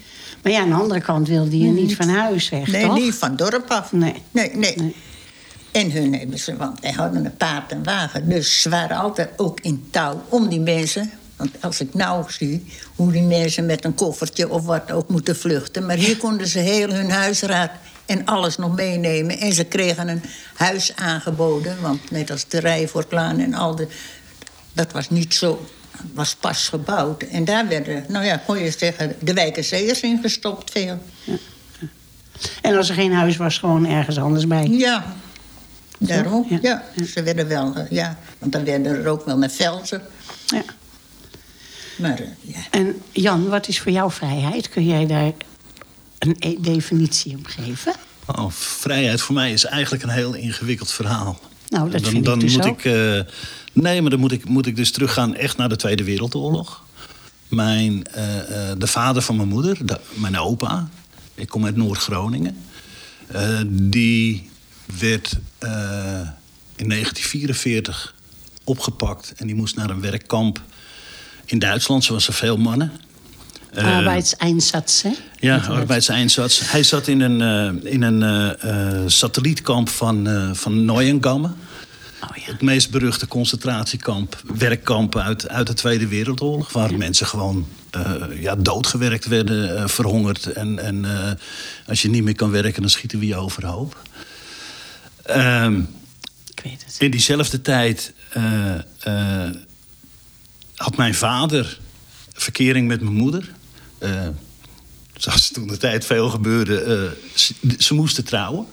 Maar 0.43 0.51
ja, 0.51 0.61
aan 0.61 0.69
de 0.69 0.75
andere 0.75 1.01
kant 1.01 1.27
wilde 1.27 1.59
je 1.59 1.67
niet 1.67 1.95
van 1.95 2.09
huis 2.09 2.49
weg, 2.49 2.67
Nee, 2.67 2.85
toch? 2.85 2.97
niet 2.97 3.15
van 3.15 3.35
dorp 3.35 3.69
af. 3.69 3.91
Nee. 3.91 4.21
Nee, 4.31 4.51
nee. 4.55 4.75
Nee. 4.75 4.95
En 5.71 5.91
hun 5.91 6.15
hebben 6.15 6.39
ze, 6.39 6.57
want 6.57 6.79
wij 6.79 6.91
hadden 6.91 7.25
een 7.25 7.35
paard 7.37 7.71
en 7.71 7.83
wagen. 7.83 8.29
Dus 8.29 8.61
ze 8.61 8.69
waren 8.69 8.97
altijd 8.97 9.29
ook 9.37 9.59
in 9.59 9.87
touw 9.89 10.23
om 10.29 10.49
die 10.49 10.59
mensen. 10.59 11.11
Want 11.35 11.51
als 11.61 11.81
ik 11.81 11.93
nou 11.93 12.23
zie 12.27 12.65
hoe 12.95 13.11
die 13.11 13.21
mensen 13.21 13.65
met 13.65 13.85
een 13.85 13.95
koffertje 13.95 14.49
of 14.49 14.65
wat 14.65 14.91
ook 14.91 15.09
moeten 15.09 15.35
vluchten. 15.35 15.85
Maar 15.85 15.95
hier 15.95 16.17
konden 16.17 16.47
ze 16.47 16.59
heel 16.59 16.89
hun 16.89 17.11
huisraad 17.11 17.71
en 18.05 18.25
alles 18.25 18.57
nog 18.57 18.75
meenemen. 18.75 19.39
En 19.39 19.53
ze 19.53 19.63
kregen 19.63 20.07
een 20.07 20.21
huis 20.55 20.95
aangeboden. 20.95 21.81
Want 21.81 22.11
net 22.11 22.31
als 22.31 22.47
de 22.47 22.59
Rijvoortlaan 22.59 23.39
en 23.39 23.53
al 23.53 23.75
de... 23.75 23.87
Dat 24.73 24.91
was 24.91 25.09
niet 25.09 25.33
zo... 25.33 25.65
was 26.13 26.35
pas 26.35 26.67
gebouwd. 26.67 27.23
En 27.23 27.45
daar 27.45 27.67
werden, 27.67 28.05
nou 28.07 28.25
ja, 28.25 28.41
kon 28.45 28.59
je 28.59 28.71
zeggen, 28.77 29.15
de 29.19 29.33
wijkerzeeërs 29.33 30.01
ingestopt 30.01 30.71
veel. 30.71 31.01
En 32.61 32.75
als 32.75 32.89
er 32.89 32.95
geen 32.95 33.13
huis 33.13 33.37
was, 33.37 33.57
gewoon 33.57 33.85
ergens 33.85 34.17
anders 34.17 34.47
bij. 34.47 34.67
Ja, 34.67 35.15
daarom. 35.97 36.45
Ja. 36.49 36.59
Ja. 36.61 37.03
ze 37.05 37.23
werden 37.23 37.47
wel, 37.47 37.75
eh, 37.75 37.89
ja. 37.89 38.17
Want 38.37 38.51
dan 38.51 38.63
werden 38.63 38.95
er 38.95 39.07
ook 39.07 39.25
wel 39.25 39.37
naar 39.37 39.49
velzen. 39.49 40.01
Ja. 40.45 40.63
Maar 41.97 42.19
eh, 42.19 42.27
ja. 42.41 42.59
En 42.71 43.01
Jan, 43.11 43.47
wat 43.47 43.67
is 43.67 43.79
voor 43.79 43.91
jou 43.91 44.11
vrijheid? 44.11 44.69
Kun 44.69 44.85
jij 44.85 45.05
daar 45.07 45.31
een 46.19 46.35
e- 46.39 46.57
definitie 46.59 47.37
op 47.37 47.45
geven? 47.45 47.93
Oh, 48.25 48.51
vrijheid 48.51 49.21
voor 49.21 49.35
mij 49.35 49.51
is 49.51 49.65
eigenlijk 49.65 50.03
een 50.03 50.09
heel 50.09 50.33
ingewikkeld 50.33 50.91
verhaal. 50.91 51.39
Nou, 51.71 51.89
dat 51.91 52.01
dan, 52.01 52.11
vind 52.11 52.17
ik 52.17 52.25
dan 52.25 52.39
dus 52.39 52.53
moet 52.55 52.65
ook. 52.65 52.83
ik. 52.83 52.85
eh, 52.85 53.21
nee, 53.73 54.01
maar 54.01 54.09
dan 54.11 54.19
moet 54.19 54.31
ik, 54.31 54.45
moet 54.47 54.65
ik 54.65 54.75
dus 54.75 54.91
teruggaan 54.91 55.35
echt 55.35 55.57
naar 55.57 55.69
de 55.69 55.75
Tweede 55.75 56.03
Wereldoorlog. 56.03 56.83
Mijn, 57.47 58.05
eh, 58.07 58.69
eh, 58.71 58.77
de 58.79 58.87
vader 58.87 59.21
van 59.21 59.35
mijn 59.35 59.47
moeder, 59.47 59.85
de- 59.85 59.99
mijn 60.13 60.37
opa, 60.39 60.89
ik 61.35 61.47
kom 61.47 61.65
uit 61.65 61.75
Noord-Groningen. 61.75 62.57
die 63.69 64.49
werd 64.99 65.37
in 66.75 66.87
1944 66.87 68.15
opgepakt 68.63 69.33
en 69.37 69.47
die 69.47 69.55
moest 69.55 69.75
naar 69.75 69.89
een 69.89 70.01
werkkamp 70.01 70.61
in 71.45 71.59
Duitsland, 71.59 72.03
zoals 72.03 72.27
er 72.27 72.33
veel 72.33 72.57
mannen. 72.57 72.91
Eh, 73.73 73.95
Arbeidseinsatz, 73.95 75.01
hè? 75.01 75.11
ja, 75.39 75.57
arbeidseinsatz. 75.57 76.71
Hij 76.71 76.83
zat 76.83 77.07
in 77.07 77.21
een, 77.21 77.41
eh, 77.41 77.91
in 77.91 78.01
een 78.01 78.23
eh, 78.59 79.01
satellietkamp 79.05 79.89
van, 79.89 80.27
van 80.55 80.85
Neuengamme. 80.85 81.47
Oh 82.23 82.35
ja. 82.35 82.51
Het 82.51 82.61
meest 82.61 82.91
beruchte 82.91 83.27
concentratiekamp, 83.27 84.41
werkkamp 84.57 85.17
uit, 85.17 85.49
uit 85.49 85.67
de 85.67 85.73
Tweede 85.73 86.07
Wereldoorlog. 86.07 86.71
Waar 86.71 86.97
mensen 86.97 87.25
gewoon 87.25 87.67
eh, 87.91 88.13
ja, 88.39 88.55
doodgewerkt 88.55 89.25
werden, 89.25 89.89
verhongerd. 89.89 90.45
En, 90.45 90.79
en 90.79 91.05
als 91.87 92.01
je 92.01 92.09
niet 92.09 92.23
meer 92.23 92.35
kan 92.35 92.51
werken, 92.51 92.81
dan 92.81 92.91
schieten 92.91 93.19
we 93.19 93.27
je 93.27 93.35
overhoop. 93.35 94.01
Ehm 95.23 95.79
Ik 96.53 96.61
weet 96.63 96.83
het. 96.85 96.95
in 96.99 97.11
diezelfde 97.11 97.61
tijd 97.61 98.13
had 100.75 100.97
mijn 100.97 101.15
vader 101.15 101.79
verkering 102.33 102.87
met 102.87 103.01
mijn 103.01 103.15
moeder. 103.15 103.51
Eh, 104.01 104.27
zoals 105.17 105.51
toen 105.51 105.67
de 105.67 105.77
tijd 105.77 106.05
veel 106.05 106.29
gebeurde. 106.29 106.81
eh, 107.33 107.71
ze, 107.77 107.93
moesten 107.93 108.23
trouwen. 108.23 108.65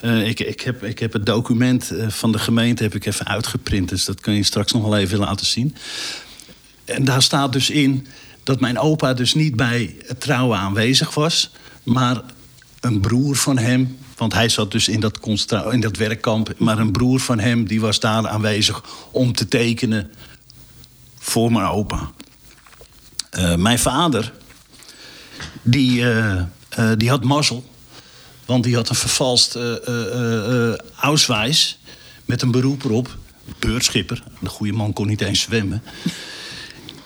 Eh, 0.00 0.28
ik, 0.28 0.40
ik, 0.40 0.60
heb, 0.60 0.84
ik 0.84 0.98
heb 0.98 1.12
het 1.12 1.26
document 1.26 1.92
van 2.08 2.32
de 2.32 2.38
gemeente 2.38 2.82
heb 2.82 2.94
ik 2.94 3.06
even 3.06 3.26
uitgeprint. 3.26 3.88
Dus 3.88 4.04
dat 4.04 4.20
kun 4.20 4.34
je 4.34 4.42
straks 4.42 4.72
nog 4.72 4.82
wel 4.82 4.96
even 4.96 5.18
laten 5.18 5.46
zien. 5.46 5.76
En 6.84 7.04
daar 7.04 7.22
staat 7.22 7.52
dus 7.52 7.70
in 7.70 8.06
dat 8.42 8.60
mijn 8.60 8.78
opa 8.78 9.14
dus 9.14 9.34
niet 9.34 9.56
bij 9.56 9.96
het 10.06 10.20
trouwen 10.20 10.58
aanwezig 10.58 11.14
was. 11.14 11.50
Maar 11.82 12.20
een 12.80 13.00
broer 13.00 13.36
van 13.36 13.58
hem, 13.58 13.96
want 14.16 14.32
hij 14.32 14.48
zat 14.48 14.72
dus 14.72 14.88
in 14.88 15.00
dat, 15.00 15.18
in 15.70 15.80
dat 15.80 15.96
werkkamp. 15.96 16.54
Maar 16.58 16.78
een 16.78 16.92
broer 16.92 17.20
van 17.20 17.38
hem 17.38 17.66
die 17.66 17.80
was 17.80 18.00
daar 18.00 18.28
aanwezig 18.28 18.84
om 19.10 19.32
te 19.32 19.48
tekenen 19.48 20.10
voor 21.18 21.52
mijn 21.52 21.66
opa. 21.66 22.10
Eh, 23.32 23.54
mijn 23.54 23.78
vader, 23.78 24.32
die, 25.62 26.02
eh, 26.02 26.38
eh, 26.68 26.90
die 26.96 27.08
had 27.08 27.24
mazzel. 27.24 27.70
Want 28.44 28.64
die 28.64 28.74
had 28.74 28.88
een 28.88 28.94
vervalst 28.94 29.58
Ausweis 30.96 31.78
met 32.24 32.42
een 32.42 32.50
beroep 32.50 32.84
erop. 32.84 33.16
Beurtschipper. 33.58 34.22
De 34.40 34.48
goede 34.48 34.72
man 34.72 34.92
kon 34.92 35.06
niet 35.06 35.20
eens 35.20 35.40
zwemmen. 35.40 35.82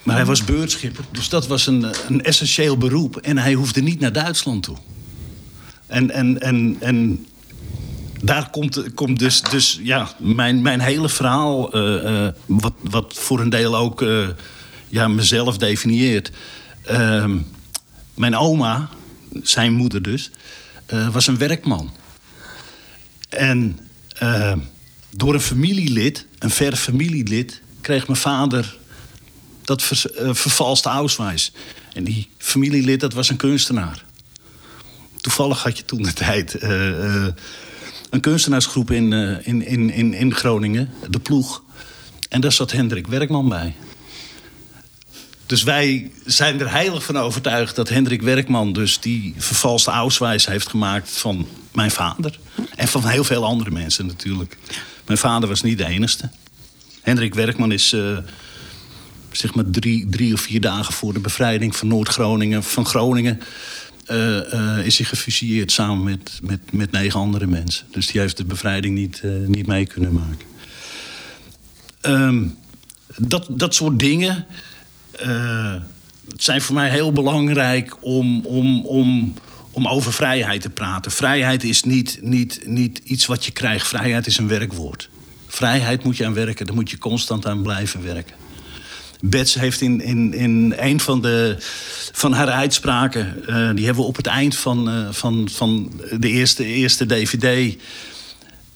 Maar 0.03 0.17
hij 0.17 0.25
was 0.25 0.45
beurtschipper. 0.45 1.05
Dus 1.11 1.29
dat 1.29 1.47
was 1.47 1.67
een, 1.67 1.87
een 2.09 2.25
essentieel 2.25 2.77
beroep. 2.77 3.17
En 3.17 3.39
hij 3.39 3.53
hoefde 3.53 3.83
niet 3.83 4.01
naar 4.01 4.13
Duitsland 4.13 4.63
toe. 4.63 4.77
En, 5.87 6.11
en, 6.11 6.41
en, 6.41 6.77
en 6.81 7.27
daar 8.23 8.51
komt, 8.51 8.95
komt 8.95 9.19
dus, 9.19 9.43
dus 9.43 9.81
ja, 9.83 10.09
mijn, 10.19 10.63
mijn 10.63 10.81
hele 10.81 11.09
verhaal... 11.09 11.71
wat, 12.47 12.75
wat 12.83 13.15
voor 13.15 13.41
een 13.41 13.51
deel 13.51 13.77
ook 13.77 14.05
ja, 14.89 15.09
mezelf 15.09 15.59
definieert. 15.59 16.31
Ehm, 16.83 17.39
mijn 18.15 18.37
oma, 18.37 18.89
zijn 19.43 19.73
moeder 19.73 20.03
dus, 20.03 20.31
eh, 20.87 21.09
was 21.09 21.27
een 21.27 21.39
werkman. 21.39 21.91
En 23.29 23.79
eh, 24.09 24.53
door 25.11 25.35
een 25.35 25.41
familielid, 25.41 26.27
een 26.39 26.51
ver 26.51 26.77
familielid... 26.77 27.61
kreeg 27.81 28.07
mijn 28.07 28.19
vader 28.19 28.77
dat 29.65 29.83
eh, 29.83 30.35
vervalste 30.35 30.89
Ausweis. 30.89 31.53
En 31.93 32.05
die 32.05 32.29
familielid, 32.39 33.01
dat 33.01 33.13
was 33.13 33.29
een 33.29 33.37
kunstenaar. 33.37 34.05
Toevallig 35.21 35.63
had 35.63 35.77
je 35.77 35.85
toen 35.85 36.03
de 36.03 36.13
tijd 36.13 36.63
een 38.11 38.21
kunstenaarsgroep 38.21 38.91
in, 38.91 39.13
in, 39.43 39.67
in, 39.67 39.91
in, 39.91 40.15
in 40.15 40.35
Groningen, 40.35 40.91
de 41.11 41.19
Ploeg. 41.19 41.63
En 42.29 42.41
daar 42.41 42.53
zat 42.53 42.73
Hendrik 42.73 43.07
Werkman 43.07 43.49
bij. 43.49 43.77
Dus 45.47 45.63
wij 45.63 46.11
zijn 46.25 46.61
er 46.61 46.71
heilig 46.71 47.05
van 47.05 47.19
overtuigd 47.19 47.77
dat 47.77 47.89
Hendrik 47.89 48.23
Werkman 48.23 48.73
dus 48.73 49.01
die 49.01 49.35
vervalste 49.37 49.91
Ausweis 49.91 50.47
heeft 50.47 50.69
gemaakt 50.69 51.11
van 51.11 51.47
mijn 51.73 51.91
vader. 51.91 52.39
En 52.77 52.89
van 52.89 53.07
heel 53.07 53.25
veel 53.25 53.45
andere 53.45 53.71
mensen 53.71 54.07
natuurlijk. 54.07 54.57
Mijn 55.07 55.19
vader 55.19 55.49
was 55.49 55.63
niet 55.63 55.79
de 55.79 55.87
enige. 55.87 56.31
Hendrik 57.01 57.35
Werkman 57.35 57.73
is 57.73 57.93
eh, 57.93 58.19
zeg 59.31 59.55
maar 59.55 59.71
drie, 59.71 60.09
drie 60.09 60.33
of 60.33 60.41
vier 60.41 60.61
dagen 60.61 60.93
voor 60.93 61.13
de 61.13 61.21
bevrijding 61.21 61.77
van 61.77 61.89
Noord-Groningen, 61.89 62.63
van 62.63 62.87
Groningen, 62.87 63.41
eh, 64.05 64.53
eh, 64.53 64.87
is 64.87 64.99
hij 64.99 65.07
gefusilleerd 65.07 65.73
samen 65.73 66.05
met, 66.05 66.39
met, 66.43 66.73
met 66.73 66.91
negen 66.91 67.21
andere 67.21 67.47
mensen. 67.47 67.87
Dus 67.91 68.07
die 68.07 68.21
heeft 68.21 68.37
de 68.37 68.45
bevrijding 68.45 68.95
niet, 68.95 69.23
niet 69.47 69.67
mee 69.67 69.87
kunnen 69.87 70.13
maken. 70.13 70.47
Ehm, 72.01 72.47
dat, 73.17 73.47
dat 73.51 73.75
soort 73.75 73.99
dingen 73.99 74.47
eh, 75.19 75.75
zijn 76.37 76.61
voor 76.61 76.75
mij 76.75 76.91
heel 76.91 77.13
belangrijk 77.13 77.97
om, 78.01 78.47
om, 78.47 78.87
om, 78.87 79.35
om 79.71 79.89
over 79.89 80.13
vrijheid 80.13 80.61
te 80.61 80.71
praten. 80.71 81.11
Vrijheid 81.11 81.65
is 81.65 81.83
niet, 81.83 82.19
niet, 82.23 82.61
niet 82.65 83.01
iets 83.05 83.27
wat 83.27 83.45
je 83.45 83.51
krijgt, 83.51 83.87
vrijheid 83.87 84.27
is 84.27 84.39
een 84.39 84.49
werkwoord. 84.49 85.09
Vrijheid 85.47 86.05
moet 86.05 86.17
je 86.17 86.27
aan 86.27 86.35
werken, 86.35 86.67
daar 86.67 86.75
moet 86.75 86.91
je 86.91 86.99
constant 86.99 87.47
aan 87.47 87.63
blijven 87.63 88.05
werken. 88.05 88.35
Bets 89.21 89.55
heeft 89.55 89.81
in, 89.81 90.01
in, 90.01 90.35
in 90.35 90.75
een 90.77 91.01
van, 91.01 91.23
de, 91.23 91.57
van 92.13 92.33
haar 92.33 92.49
uitspraken... 92.49 93.47
eh, 93.47 93.71
die 93.75 93.85
hebben 93.85 94.03
we 94.03 94.09
op 94.09 94.17
het 94.17 94.27
eind 94.27 94.57
van, 94.57 94.89
eh, 94.89 95.09
van, 95.11 95.49
van 95.53 96.01
de 96.19 96.29
eerste, 96.29 96.65
eerste 96.65 97.07
DVD... 97.07 97.77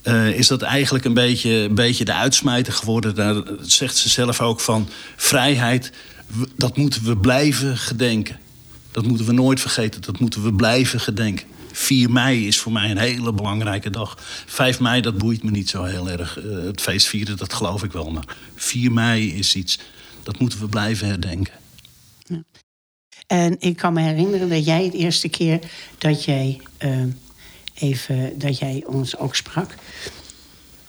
eh, 0.03 0.29
is 0.29 0.47
dat 0.47 0.63
eigenlijk 0.63 1.05
een 1.05 1.15
beetje, 1.15 1.51
een 1.51 1.75
beetje 1.75 2.05
de 2.05 2.15
uitsmijter 2.15 2.73
geworden. 2.73 3.15
Daar 3.15 3.43
zegt 3.61 3.97
ze 3.97 4.09
zelf 4.09 4.41
ook 4.41 4.61
van... 4.61 4.89
vrijheid, 5.17 5.93
dat 6.57 6.77
moeten 6.77 7.05
we 7.05 7.17
blijven 7.17 7.77
gedenken. 7.77 8.39
Dat 8.91 9.07
moeten 9.07 9.27
we 9.27 9.33
nooit 9.33 9.61
vergeten, 9.61 10.01
dat 10.01 10.19
moeten 10.19 10.43
we 10.43 10.53
blijven 10.53 11.01
gedenken. 11.01 11.47
4 11.73 12.11
mei 12.11 12.47
is 12.47 12.59
voor 12.59 12.73
mij 12.73 12.91
een 12.91 12.99
hele 12.99 13.33
belangrijke 13.33 13.91
dag. 13.91 14.19
5 14.47 14.81
mei, 14.81 15.01
dat 15.01 15.19
boeit 15.19 15.43
me 15.43 15.51
niet 15.51 15.71
zo 15.71 15.85
heel 15.85 16.11
erg. 16.11 16.39
Eh, 16.39 16.45
het 16.65 16.81
feest 16.81 17.07
vieren, 17.07 17.37
dat 17.37 17.53
geloof 17.53 17.83
ik 17.83 17.93
wel. 17.93 18.11
Maar 18.11 18.37
4 18.55 18.93
mei 18.93 19.35
is 19.35 19.55
iets, 19.55 19.79
dat 20.23 20.39
moeten 20.39 20.61
we 20.61 20.69
blijven 20.69 21.07
herdenken. 21.07 21.55
En 23.27 23.57
ik 23.59 23.77
kan 23.77 23.93
me 23.93 24.01
herinneren 24.01 24.49
dat 24.49 24.65
jij 24.65 24.85
het 24.85 24.95
eerste 24.95 25.29
keer 25.29 25.59
dat 25.99 26.25
jij 26.25 26.61
eh, 26.77 27.03
even 27.81 28.39
dat 28.39 28.59
jij 28.59 28.85
ons 28.87 29.17
ook 29.17 29.37
sprak. 29.37 29.75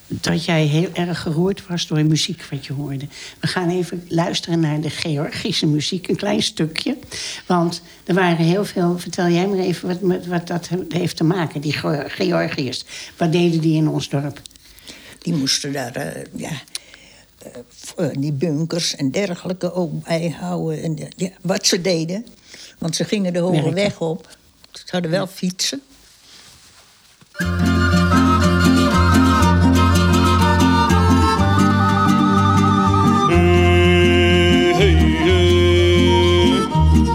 Dat 0.07 0.45
jij 0.45 0.65
heel 0.65 0.89
erg 0.93 1.21
geroerd 1.21 1.67
was 1.67 1.87
door 1.87 1.97
de 1.97 2.03
muziek 2.03 2.45
wat 2.49 2.65
je 2.65 2.73
hoorde. 2.73 3.07
We 3.39 3.47
gaan 3.47 3.69
even 3.69 4.05
luisteren 4.07 4.59
naar 4.59 4.81
de 4.81 4.89
Georgische 4.89 5.67
muziek, 5.67 6.07
een 6.07 6.15
klein 6.15 6.43
stukje. 6.43 6.97
Want 7.45 7.81
er 8.03 8.13
waren 8.13 8.45
heel 8.45 8.65
veel. 8.65 8.99
Vertel 8.99 9.27
jij 9.27 9.47
maar 9.47 9.57
even 9.57 9.99
wat, 10.01 10.25
wat 10.25 10.47
dat 10.47 10.69
heeft 10.89 11.17
te 11.17 11.23
maken, 11.23 11.61
die 11.61 11.73
Geo- 11.73 12.03
Georgiërs. 12.07 12.83
Wat 13.17 13.31
deden 13.31 13.61
die 13.61 13.75
in 13.75 13.87
ons 13.87 14.09
dorp? 14.09 14.41
Die 15.19 15.33
moesten 15.33 15.73
daar, 15.73 15.95
eh, 15.95 16.23
ja, 16.35 16.51
eh, 17.37 18.05
eh, 18.05 18.11
die 18.19 18.31
bunkers 18.33 18.95
en 18.95 19.11
dergelijke 19.11 19.73
ook 19.73 20.03
bijhouden. 20.03 20.83
En, 20.83 20.97
ja, 21.15 21.29
wat 21.41 21.65
ze 21.65 21.81
deden. 21.81 22.25
Want 22.77 22.95
ze 22.95 23.03
gingen 23.03 23.33
de 23.33 23.39
hoge 23.39 23.73
weg 23.73 23.99
op. 23.99 24.37
Ze 24.71 24.83
hadden 24.87 25.11
wel 25.11 25.27
fietsen. 25.27 25.81
Mm, 27.41 27.61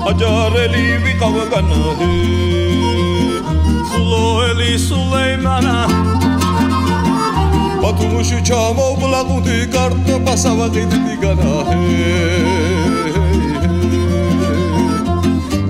Acareli 0.07 1.05
bir 1.05 1.19
kavganı 1.19 1.97
Sloeli 3.97 4.79
Suleymana 4.79 5.89
Batumuş 7.83 8.33
uçağım 8.33 8.79
o 8.79 9.01
bulakudu 9.01 9.71
Kartı 9.73 10.27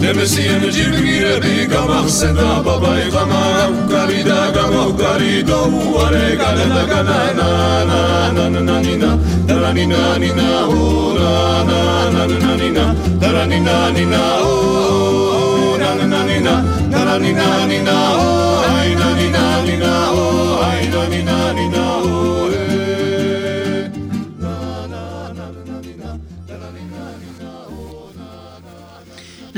Nemesiyen 0.06 0.62
cibgire 0.70 1.34
bi 1.42 1.66
gamak 1.70 2.06
seda 2.18 2.62
babay 2.66 3.10
gamak 3.14 3.72
garida 3.90 4.40
gamak 4.54 4.92
garido 5.00 5.60
are 6.04 6.36
gana 6.40 6.64
da 6.74 6.82
gana 6.90 7.18
na 7.38 7.48
na 7.90 8.00
na 8.36 8.44
na 8.54 8.60
na 8.68 8.76
ni 8.86 8.94
na 9.02 9.10
da 9.48 9.72
ni 9.76 9.84
na 9.92 10.02
ni 10.22 10.30
na 10.38 10.48
o 10.70 11.10
na 11.18 11.30
na 11.68 11.80
na 12.14 12.22
na 12.30 12.38
na 12.38 12.52
ni 12.60 12.70
na 12.76 12.84
da 13.18 13.44
ni 13.50 13.58
na 13.66 13.76
ni 13.96 14.04
na 14.12 14.22
o 14.46 15.76
na 15.80 15.90
na 15.98 16.06
na 16.12 16.20
ni 16.28 16.38
na 16.46 16.54
da 16.92 17.18
ni 17.18 17.32
na 17.38 17.48
ni 17.70 17.78
na 17.88 17.96
o 18.14 18.30
ai 18.78 18.90
na 19.00 19.08
ni 19.18 19.26
na 19.36 19.44
ni 19.66 19.74
na 19.82 19.92
o 20.22 20.26
ai 20.70 20.82
na 20.94 21.02
ni 21.12 21.20
na 21.28 21.38
ni 21.58 21.66
na 21.74 21.85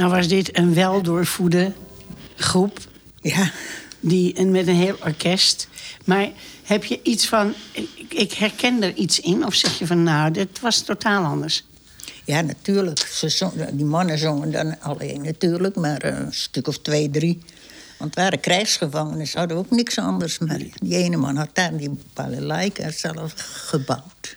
Nou 0.08 0.20
was 0.20 0.28
dit 0.28 0.58
een 0.58 0.74
weldoorvoede 0.74 1.72
groep 2.36 2.78
Ja, 3.20 3.50
die, 4.00 4.34
en 4.34 4.50
met 4.50 4.66
een 4.66 4.74
heel 4.74 4.96
orkest. 5.04 5.68
Maar 6.04 6.28
heb 6.64 6.84
je 6.84 7.00
iets 7.02 7.26
van. 7.26 7.54
Ik, 7.72 7.88
ik 8.08 8.32
herken 8.32 8.82
er 8.82 8.94
iets 8.94 9.20
in, 9.20 9.46
of 9.46 9.54
zeg 9.54 9.78
je 9.78 9.86
van 9.86 10.02
nou, 10.02 10.30
dit 10.30 10.60
was 10.60 10.80
totaal 10.80 11.24
anders? 11.24 11.64
ja 12.24 12.40
natuurlijk. 12.40 12.98
Ze 12.98 13.28
zongen- 13.28 13.76
die 13.76 13.86
mannen 13.86 14.18
zongen 14.18 14.50
dan 14.50 14.80
alleen 14.80 15.22
natuurlijk, 15.22 15.76
maar 15.76 16.04
een 16.04 16.32
stuk 16.32 16.68
of 16.68 16.78
twee, 16.78 17.10
drie. 17.10 17.38
Want 17.98 18.14
het 18.14 18.18
waren 18.24 18.40
krijgsgevangenen, 18.40 19.26
ze 19.26 19.38
hadden 19.38 19.56
ook 19.56 19.70
niks 19.70 19.98
anders. 19.98 20.38
Maar 20.38 20.58
die 20.74 20.96
ene 20.96 21.16
man 21.16 21.36
had 21.36 21.50
daar 21.52 21.76
die 21.76 21.90
balalaika 22.14 22.90
zelf 22.90 23.32
gebouwd. 23.36 24.36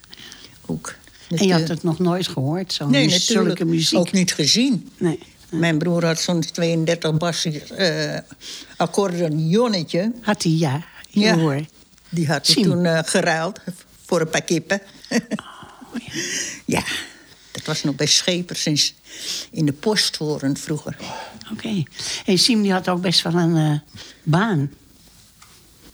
Ook. 0.66 0.96
En 1.30 1.48
je 1.48 1.54
had 1.54 1.68
het 1.68 1.84
nog 1.84 2.00
nooit 2.00 2.28
gehoord, 2.28 2.74
zo'n 2.74 2.92
Nee, 2.92 3.10
zulke 3.10 3.66
muziek. 3.66 4.00
Ook 4.00 4.12
niet 4.12 4.34
gezien. 4.34 4.90
Nee. 4.98 5.20
Mijn 5.52 5.78
broer 5.78 6.06
had 6.06 6.20
zo'n 6.20 6.40
32 6.40 7.18
basjes 7.18 7.72
uh, 7.72 8.18
accordeonnetje. 8.78 10.12
Had 10.22 10.44
hij, 10.44 10.52
ja. 10.52 10.86
Ja. 11.10 11.38
hoor. 11.38 11.66
Die 12.10 12.28
had 12.28 12.48
hij 12.48 12.64
toen 12.64 12.86
eh, 12.86 13.00
geruild 13.06 13.60
voor 14.06 14.22
een 14.22 14.30
paar 14.30 14.42
kippen. 14.42 14.82
Oh, 15.10 15.96
ja, 16.66 16.84
dat 17.52 17.66
was 17.66 17.84
nog 17.84 17.96
bij 17.96 18.06
Schepers 18.06 18.66
in, 18.66 18.80
in 19.52 19.66
de 19.66 19.74
posthoren 19.74 20.58
vroeger. 20.58 20.98
Oké. 21.52 21.84
Hey, 22.26 22.36
Siem 22.36 22.62
die 22.62 22.72
had 22.72 22.90
ook 22.90 23.02
best 23.02 23.22
wel 23.22 23.34
een 23.34 23.56
eh, 23.56 23.80
baan. 24.24 24.72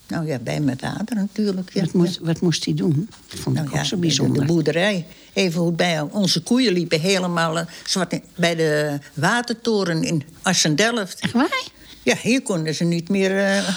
Nou 0.07 0.27
ja, 0.27 0.39
bij 0.39 0.59
mijn 0.59 0.79
vader 0.79 1.15
natuurlijk. 1.15 1.73
Ja. 1.73 1.81
Wat, 1.81 1.93
moest, 1.93 2.19
wat 2.21 2.41
moest 2.41 2.65
hij 2.65 2.73
doen? 2.73 3.09
Dat 3.29 3.39
vond 3.39 3.55
Nou 3.55 3.67
ik 3.67 3.73
ja, 3.73 3.79
ook 3.79 3.85
zo 3.85 3.95
de- 3.95 4.01
bijzonder. 4.01 4.41
De, 4.41 4.53
boerderij. 4.53 5.05
Even 5.33 5.61
goed 5.61 5.75
bij 5.75 6.01
onze 6.01 6.41
koeien 6.41 6.73
liepen 6.73 6.99
helemaal 6.99 7.57
eh, 7.57 7.65
zwart 7.85 8.13
in- 8.13 8.23
bij 8.35 8.55
de 8.55 8.99
watertoren 9.13 10.03
in 10.03 10.23
Assendelft. 10.41 11.19
Echt 11.19 11.33
waar? 11.33 11.63
Ja, 12.03 12.15
hier 12.21 12.41
konden 12.41 12.75
ze 12.75 12.83
niet 12.83 13.09
meer. 13.09 13.37
eh, 13.45 13.69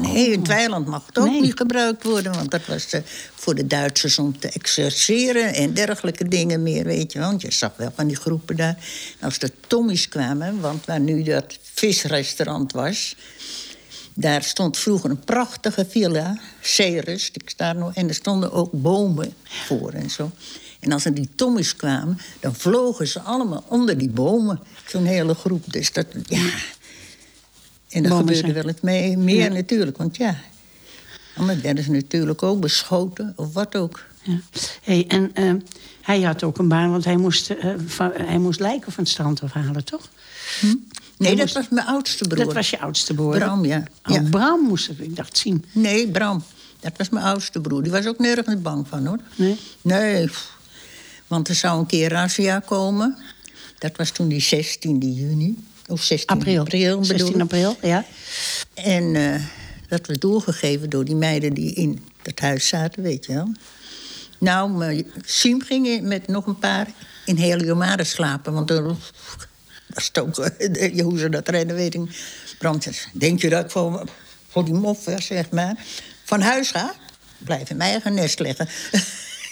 Nee, 0.00 0.30
in 0.32 0.38
het 0.38 0.48
weiland 0.48 0.86
mag 0.86 1.06
het 1.06 1.18
ook 1.18 1.24
Oh. 1.26 1.30
Nee. 1.32 1.40
niet 1.40 1.56
gebruikt 1.56 2.02
worden. 2.04 2.32
Want 2.34 2.50
dat 2.50 2.66
was 2.66 2.90
eh, 2.90 3.00
voor 3.34 3.54
de 3.54 3.66
Duitsers 3.66 4.18
om 4.18 4.38
te 4.38 4.48
exerceren 4.48 5.54
en 5.54 5.74
dergelijke 5.74 6.28
dingen 6.28 6.62
meer, 6.62 6.84
weet 6.84 7.12
je. 7.12 7.18
Want 7.18 7.42
je 7.42 7.52
zag 7.52 7.72
wel 7.76 7.92
van 7.96 8.06
die 8.06 8.16
groepen 8.16 8.56
daar. 8.56 8.76
En 9.18 9.24
als 9.24 9.38
de 9.38 9.52
Tommies 9.66 10.08
kwamen, 10.08 10.60
want 10.60 10.86
waar 10.86 11.00
nu 11.00 11.22
dat 11.22 11.58
visrestaurant 11.74 12.72
was. 12.72 13.16
Daar 14.18 14.42
stond 14.42 14.78
vroeger 14.78 15.10
een 15.10 15.20
prachtige 15.20 15.86
villa, 15.88 16.38
Ceres, 16.60 17.30
ik 17.32 17.50
sta 17.50 17.72
nog, 17.72 17.94
en 17.94 18.08
er 18.08 18.14
stonden 18.14 18.52
ook 18.52 18.72
bomen 18.72 19.34
voor 19.44 19.90
en 19.92 20.10
zo. 20.10 20.30
En 20.80 20.92
als 20.92 21.04
er 21.04 21.14
die 21.14 21.28
Tommies 21.34 21.76
kwamen, 21.76 22.18
dan 22.40 22.54
vlogen 22.54 23.06
ze 23.08 23.20
allemaal 23.20 23.64
onder 23.68 23.98
die 23.98 24.08
bomen. 24.10 24.60
Zo'n 24.86 25.04
hele 25.04 25.34
groep. 25.34 25.72
Dus 25.72 25.92
dat, 25.92 26.06
ja. 26.26 26.38
En 27.88 28.02
dat 28.02 28.10
Bomen 28.12 28.18
gebeurde 28.18 28.34
zijn- 28.34 28.52
wel 28.52 28.66
het 28.66 28.82
mee, 28.82 29.16
meer 29.16 29.36
Ja. 29.48 29.48
natuurlijk, 29.48 29.96
want 29.96 30.16
ja. 30.16 30.36
Anders 31.36 31.60
werden 31.60 31.84
ze 31.84 31.90
natuurlijk 31.90 32.42
ook 32.42 32.60
beschoten 32.60 33.32
of 33.36 33.52
wat 33.52 33.76
ook. 33.76 34.04
Ja. 34.22 34.38
Hey, 34.82 35.04
en 35.08 35.30
eh, 35.34 35.52
hij 36.02 36.20
had 36.22 36.42
ook 36.42 36.58
een 36.58 36.68
baan, 36.68 36.90
want 36.90 37.04
hij 37.04 37.16
moest, 37.16 37.50
eh, 37.50 37.74
van, 37.86 38.12
hij 38.14 38.38
moest 38.38 38.60
lijken 38.60 38.92
van 38.92 39.02
het 39.04 39.12
strand 39.12 39.42
afhalen, 39.42 39.84
toch? 39.84 40.08
Nee, 41.16 41.30
dat 41.30 41.38
moest- 41.40 41.54
was 41.54 41.68
mijn 41.70 41.86
oudste 41.86 42.26
broer. 42.28 42.44
Dat 42.44 42.54
was 42.54 42.70
je 42.70 42.80
oudste 42.80 43.14
broer? 43.14 43.38
Bram, 43.38 43.64
ja. 43.64 43.82
Oh, 44.08 44.14
ja. 44.14 44.22
Bram 44.22 44.60
moest 44.60 44.86
het. 44.86 45.00
Ik 45.00 45.16
dacht, 45.16 45.36
Siem. 45.36 45.64
Nee, 45.72 46.08
Bram. 46.08 46.42
Dat 46.80 46.92
was 46.96 47.08
mijn 47.08 47.24
oudste 47.24 47.60
broer. 47.60 47.82
Die 47.82 47.92
was 47.92 48.06
ook 48.06 48.18
nergens 48.18 48.62
bang 48.62 48.88
van, 48.88 49.06
hoor. 49.06 49.18
Nee? 49.36 49.58
Nee. 49.82 50.28
Want 51.26 51.48
er 51.48 51.54
zou 51.54 51.78
een 51.78 51.86
keer 51.86 52.10
razzia 52.10 52.58
komen. 52.58 53.18
Dat 53.78 53.96
was 53.96 54.10
toen 54.10 54.28
die 54.28 54.40
16 54.40 54.98
juni. 55.14 55.64
Of 55.88 56.02
16 56.02 56.36
April. 56.36 56.60
april, 56.60 57.00
bedoel 57.00 57.04
16 57.04 57.34
ik. 57.34 57.40
april, 57.40 57.76
ja. 57.82 58.04
En 58.74 59.14
eh, 59.16 59.40
dat 59.88 60.06
werd 60.06 60.20
doorgegeven 60.20 60.90
door 60.90 61.04
die 61.04 61.14
meiden 61.14 61.54
die 61.54 61.72
in 61.72 62.04
dat 62.22 62.38
huis 62.40 62.68
zaten, 62.68 63.02
weet 63.02 63.26
je 63.26 63.32
wel. 63.34 63.52
Nou, 64.38 65.02
Siem 65.24 65.62
ging 65.62 65.86
in- 65.86 66.08
met 66.08 66.26
nog 66.26 66.46
een 66.46 66.58
paar 66.58 66.86
in 67.24 67.36
Heliomare 67.36 68.04
slapen. 68.04 68.52
Want 68.52 68.70
er 68.70 68.94
eh, 70.58 71.02
hoe 71.02 71.18
ze 71.18 71.28
dat 71.28 71.48
redden, 71.48 71.76
weet 71.76 71.94
ik 71.94 72.00
zei, 72.80 72.96
denk 73.12 73.40
je 73.40 73.48
dat 73.48 73.64
ik 73.64 73.70
voor, 73.70 74.08
voor 74.48 74.64
die 74.64 74.74
moffen, 74.74 75.22
zeg 75.22 75.50
maar, 75.50 75.84
van 76.24 76.40
huis 76.40 76.70
ga? 76.70 76.94
Blijf 77.38 77.70
in 77.70 77.76
mijn 77.76 77.90
eigen 77.90 78.14
nest 78.14 78.38
liggen. 78.38 78.68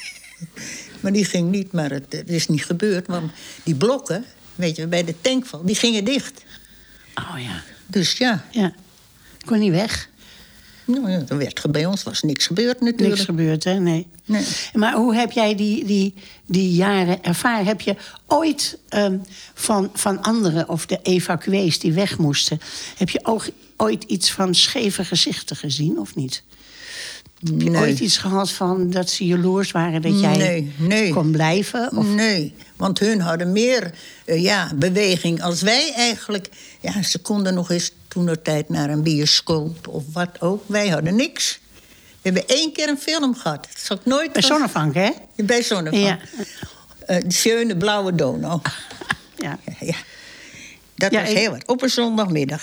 maar 1.00 1.12
die 1.12 1.24
ging 1.24 1.50
niet, 1.50 1.72
maar 1.72 1.90
het, 1.90 2.12
het 2.12 2.28
is 2.28 2.48
niet 2.48 2.64
gebeurd. 2.64 3.06
Want 3.06 3.32
die 3.62 3.74
blokken, 3.74 4.24
weet 4.54 4.76
je, 4.76 4.86
bij 4.86 5.04
de 5.04 5.20
tankval, 5.20 5.64
die 5.64 5.74
gingen 5.74 6.04
dicht. 6.04 6.42
Oh 7.14 7.42
ja. 7.42 7.62
Dus 7.86 8.12
ja, 8.12 8.44
Ja. 8.50 8.74
Ik 9.38 9.46
kon 9.46 9.58
niet 9.58 9.72
weg. 9.72 10.08
Nou, 10.84 11.10
ja, 11.10 11.22
er 11.28 11.36
werd 11.38 11.64
bij 11.70 11.86
ons 11.86 12.02
was 12.02 12.22
niks 12.22 12.46
gebeurd 12.46 12.80
natuurlijk. 12.80 13.08
Niks 13.10 13.24
gebeurd, 13.24 13.64
hè? 13.64 13.80
Nee. 13.80 14.06
Nee. 14.24 14.44
Maar 14.72 14.94
hoe 14.94 15.14
heb 15.14 15.32
jij 15.32 15.54
die, 15.54 15.84
die, 15.84 16.14
die 16.46 16.72
jaren 16.72 17.22
ervaren? 17.22 17.66
Heb 17.66 17.80
je 17.80 17.96
ooit 18.26 18.78
ehm, 18.88 19.16
van, 19.54 19.90
van 19.94 20.22
anderen 20.22 20.68
of 20.68 20.86
de 20.86 20.98
evacuees 21.02 21.78
die 21.78 21.92
weg 21.92 22.18
moesten... 22.18 22.60
heb 22.96 23.10
je 23.10 23.20
ook 23.22 23.46
ooit 23.76 24.04
iets 24.04 24.30
van 24.32 24.54
scheve 24.54 25.04
gezichten 25.04 25.56
gezien, 25.56 25.98
of 25.98 26.14
niet? 26.14 26.42
Heb 27.44 27.60
je 27.62 27.70
Nee. 27.70 27.80
ooit 27.82 28.00
iets 28.00 28.16
gehad 28.18 28.50
van 28.50 28.90
dat 28.90 29.10
ze 29.10 29.26
jaloers 29.26 29.70
waren 29.70 30.02
dat 30.02 30.20
jij 30.20 30.36
Nee, 30.36 30.72
nee. 30.78 31.12
kon 31.12 31.30
blijven? 31.30 31.96
Of, 31.96 32.06
Nee, 32.06 32.54
want 32.76 32.98
hun 32.98 33.20
hadden 33.20 33.52
meer 33.52 33.94
eh, 34.24 34.42
ja, 34.42 34.72
beweging 34.74 35.42
als 35.42 35.62
wij 35.62 35.92
eigenlijk. 35.96 36.48
Ja, 36.80 37.02
ze 37.02 37.18
konden 37.18 37.54
nog 37.54 37.70
eens 37.70 37.92
toen 38.14 38.26
de 38.26 38.42
tijd 38.42 38.68
naar 38.68 38.90
een 38.90 39.02
bioscoop 39.02 39.88
of 39.88 40.02
wat 40.12 40.40
ook. 40.40 40.62
Wij 40.66 40.88
hadden 40.88 41.16
niks. 41.16 41.58
We 42.22 42.30
hebben 42.30 42.46
één 42.48 42.72
keer 42.72 42.88
een 42.88 42.98
film 42.98 43.34
gehad. 43.36 43.62
Dat 43.72 43.80
zal 43.82 43.96
ik 43.96 44.04
nooit... 44.04 44.32
Bij 44.32 44.42
Zonnevank, 44.42 44.94
hè? 44.94 45.10
Bij 45.36 45.62
Zonnevank. 45.62 46.02
Ja. 46.04 46.18
Eh, 47.06 47.20
de 47.26 47.32
Schöne 47.32 47.76
Blauwe 47.76 48.14
Donau. 48.14 48.60
Ja. 49.36 49.58
ja. 49.80 49.94
Dat 50.94 51.12
Ja, 51.12 51.20
was 51.20 51.30
ik- 51.30 51.36
heel 51.36 51.50
wat. 51.50 51.66
Op 51.66 51.82
een 51.82 51.88
zondagmiddag. 51.90 52.62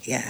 Ja. 0.00 0.20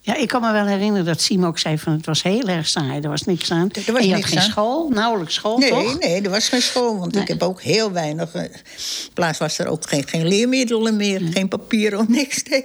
ja, 0.00 0.14
ik 0.16 0.28
kan 0.28 0.40
me 0.40 0.52
wel 0.52 0.66
herinneren 0.66 1.04
dat 1.06 1.20
Siem 1.20 1.44
ook 1.44 1.58
zei 1.58 1.78
van 1.78 1.92
het 1.92 2.06
was 2.06 2.22
heel 2.22 2.48
erg 2.48 2.66
saai. 2.68 3.00
Er 3.00 3.08
was 3.08 3.22
niks 3.22 3.50
aan. 3.50 3.70
Er 3.86 3.92
was 3.92 4.00
en 4.02 4.08
je 4.08 4.14
niks 4.14 4.20
had 4.24 4.24
geen 4.32 4.38
aan. 4.38 4.50
school, 4.50 4.88
nauwelijks 4.88 5.34
school, 5.34 5.58
Nee, 5.58 5.68
toch? 5.70 5.98
nee, 5.98 6.22
er 6.22 6.30
was 6.30 6.48
geen 6.48 6.62
school. 6.62 6.98
Want 6.98 7.12
Nee. 7.12 7.22
ik 7.22 7.28
heb 7.28 7.42
ook 7.42 7.62
heel 7.62 7.92
weinig... 7.92 8.32
eh, 8.34 8.44
plaats 9.14 9.38
was 9.38 9.58
er 9.58 9.66
ook 9.66 9.88
geen, 9.88 10.08
geen 10.08 10.26
leermiddelen 10.28 10.96
meer. 10.96 11.20
Geen 11.32 11.48
papier 11.48 11.98
of 11.98 12.08
niks. 12.08 12.42
Nee. 12.42 12.64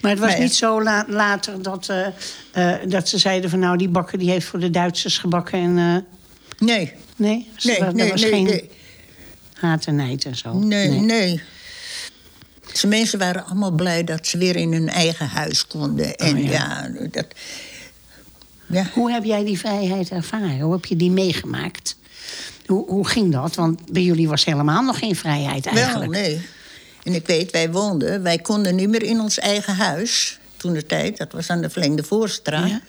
Maar 0.00 0.10
het 0.10 0.20
was 0.20 0.30
Nee. 0.32 0.40
niet 0.40 0.54
zo 0.54 0.82
la- 0.82 1.04
later 1.08 1.62
dat, 1.62 1.88
eh, 1.88 2.06
eh, 2.52 2.88
dat 2.90 3.08
ze 3.08 3.18
zeiden 3.18 3.50
van 3.50 3.58
nou 3.58 3.76
die 3.76 3.88
bakker 3.88 4.18
die 4.18 4.30
heeft 4.30 4.46
voor 4.46 4.58
de 4.60 4.70
Duitsers 4.70 5.18
gebakken. 5.18 5.58
En, 5.58 5.78
eh, 5.78 5.96
Nee, 6.66 6.92
nee, 7.16 7.48
Dus 7.54 7.64
nee, 7.64 7.78
er 7.78 7.94
nee, 7.94 8.10
was 8.10 8.20
nee, 8.20 8.30
geen 8.30 8.44
nee. 8.44 8.70
haat 9.54 9.84
en 9.86 9.94
nijd 9.96 10.24
en 10.24 10.36
zo. 10.36 10.52
Nee, 10.58 10.88
nee. 10.88 11.40
Ze 12.72 12.86
mensen 12.86 13.18
waren 13.18 13.44
allemaal 13.46 13.70
blij 13.70 14.04
dat 14.04 14.26
ze 14.26 14.38
weer 14.38 14.56
in 14.56 14.72
hun 14.72 14.88
eigen 14.88 15.26
huis 15.26 15.66
konden. 15.66 16.16
En 16.16 16.36
Oh, 16.36 16.42
ja. 16.44 16.50
ja. 16.50 17.06
dat. 17.10 17.26
Ja. 18.66 18.86
Hoe 18.92 19.12
heb 19.12 19.24
jij 19.24 19.44
die 19.44 19.58
vrijheid 19.58 20.10
ervaren? 20.10 20.60
Hoe 20.60 20.72
heb 20.72 20.84
je 20.84 20.96
die 20.96 21.10
meegemaakt? 21.10 21.96
Hoe, 22.66 22.86
hoe 22.90 23.06
ging 23.08 23.32
dat? 23.32 23.54
Want 23.54 23.92
bij 23.92 24.02
jullie 24.02 24.28
was 24.28 24.44
helemaal 24.44 24.82
nog 24.82 24.98
geen 24.98 25.16
vrijheid 25.16 25.64
Wel, 25.64 25.74
eigenlijk. 25.74 26.10
nee. 26.12 26.40
En 27.02 27.14
ik 27.14 27.26
weet, 27.26 27.50
wij 27.50 27.70
woonden, 27.70 28.22
wij 28.22 28.38
konden 28.38 28.74
niet 28.74 28.88
meer 28.88 29.02
in 29.02 29.20
ons 29.20 29.38
eigen 29.38 29.74
huis. 29.74 30.38
Toen 30.56 30.72
de 30.72 30.86
tijd, 30.86 31.16
dat 31.18 31.32
was 31.32 31.50
aan 31.50 31.60
de 31.60 31.70
Verlengde 31.70 32.02
Voorstraat. 32.02 32.68
Ja? 32.68 32.80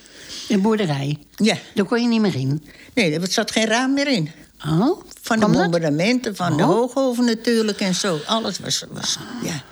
De 0.47 0.58
boerderij. 0.58 1.17
Ja. 1.36 1.58
Daar 1.76 1.86
kon 1.86 2.02
je 2.02 2.08
niet 2.08 2.21
meer 2.21 2.36
in. 2.36 2.63
Nee, 2.93 3.19
er 3.19 3.28
zat 3.32 3.52
geen 3.52 3.65
raam 3.65 3.93
meer 3.93 4.08
in. 4.08 4.32
Oh, 4.67 5.02
Van 5.21 5.39
de 5.39 5.47
bombardementen, 5.47 6.36
van 6.36 6.58
de 6.58 6.63
Oh. 6.63 6.69
hooghoven 6.69 7.26
natuurlijk 7.26 7.80
en 7.80 7.95
zo. 7.95 8.19
Alles 8.26 8.60
was, 8.60 8.86
was 8.91 9.17
ja. 9.43 9.63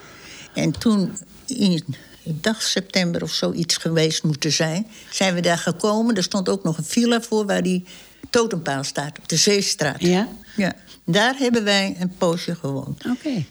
En 0.53 0.71
toen, 0.71 1.17
in, 1.45 1.83
ik 2.23 2.43
dacht 2.43 2.63
september 2.63 3.23
of 3.23 3.31
zoiets 3.31 3.77
geweest 3.77 4.23
moeten 4.23 4.51
zijn... 4.51 4.87
zijn 5.11 5.33
we 5.33 5.41
daar 5.41 5.57
gekomen. 5.57 6.15
Er 6.15 6.23
stond 6.23 6.49
ook 6.49 6.63
nog 6.63 6.77
een 6.77 6.83
villa 6.83 7.21
voor 7.21 7.45
waar 7.45 7.63
die 7.63 7.83
totempaal 8.29 8.83
staat, 8.83 9.17
op 9.17 9.29
de 9.29 9.35
Zeestraat. 9.35 10.01
Ja? 10.01 10.27
Ja. 10.55 10.73
Daar 11.05 11.35
hebben 11.37 11.63
wij 11.63 11.95
een 11.99 12.13
poosje 12.17 12.55
gewoond. 12.55 13.05
Oké. 13.05 13.45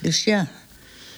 Dus 0.00 0.24
ja. 0.24 0.46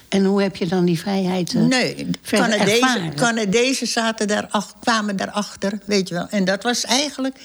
En 0.08 0.24
hoe 0.24 0.42
heb 0.42 0.56
je 0.56 0.66
dan 0.66 0.84
die 0.84 0.98
vrijheid 0.98 1.54
eh, 1.54 1.62
Nee, 1.62 2.06
Canadezen? 2.22 3.14
Canadezen 3.14 3.86
zaten 3.86 4.28
daar, 4.28 4.46
ach, 4.50 4.74
kwamen 4.80 5.16
daarachter, 5.16 5.78
weet 5.84 6.08
je 6.08 6.14
wel. 6.14 6.26
En 6.30 6.44
dat 6.44 6.62
was 6.62 6.84
eigenlijk 6.84 7.36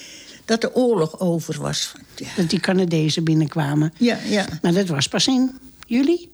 dat 0.44 0.60
de 0.60 0.74
oorlog 0.74 1.20
over 1.20 1.60
was. 1.60 1.92
Ja, 2.16 2.26
Dat 2.36 2.50
die 2.50 2.60
Canadezen 2.60 3.24
binnenkwamen. 3.24 3.92
ja. 3.96 4.18
ja. 4.28 4.46
Maar 4.62 4.72
dat 4.72 4.88
was 4.88 5.08
pas 5.08 5.26
in 5.26 5.58
juli? 5.86 6.28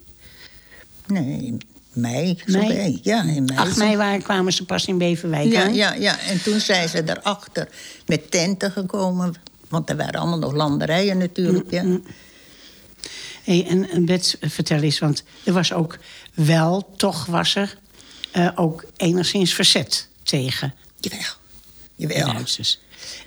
Nee, 1.07 1.57
mei. 1.93 2.39
Zo 2.47 2.59
Mei? 2.59 2.99
Ja, 3.03 3.23
in 3.23 3.45
mei. 3.45 3.59
8 3.59 3.77
mei 3.77 3.97
waren, 3.97 4.23
kwamen 4.23 4.53
ze 4.53 4.65
pas 4.65 4.85
in 4.87 4.99
Beverwijk 4.99 5.53
Ja, 5.53 5.63
aan. 5.63 5.75
ja, 5.75 5.95
ja, 5.95 6.19
en 6.21 6.43
toen 6.43 6.61
zijn 6.61 6.89
ze 6.89 7.05
daarachter 7.05 7.69
met 8.07 8.31
tenten 8.31 8.71
gekomen. 8.71 9.35
Want 9.69 9.91
er 9.91 9.97
waren 9.97 10.21
allemaal 10.21 10.39
nog 10.39 10.53
landerijen 10.53 11.19
natuurlijk. 11.19 11.71
Ja. 11.71 11.83
Mm, 11.83 12.03
Hey, 13.45 13.67
en, 13.69 13.91
en 13.91 14.05
Bets, 14.05 14.39
eh, 14.39 14.51
vertel 14.51 14.81
eens, 14.81 14.99
want 14.99 15.23
er 15.45 15.53
was 15.53 15.73
ook 15.73 15.99
wel, 16.35 16.89
toch 16.97 17.27
was 17.27 17.55
er 17.55 17.79
eh, 18.33 18.49
ook 18.55 18.85
enigszins 18.97 19.55
verzet 19.55 20.09
tegen 20.23 20.75
Jawel. 21.01 21.21
de 21.97 22.07
Jawel. 22.07 22.33
Duitsers. 22.33 22.79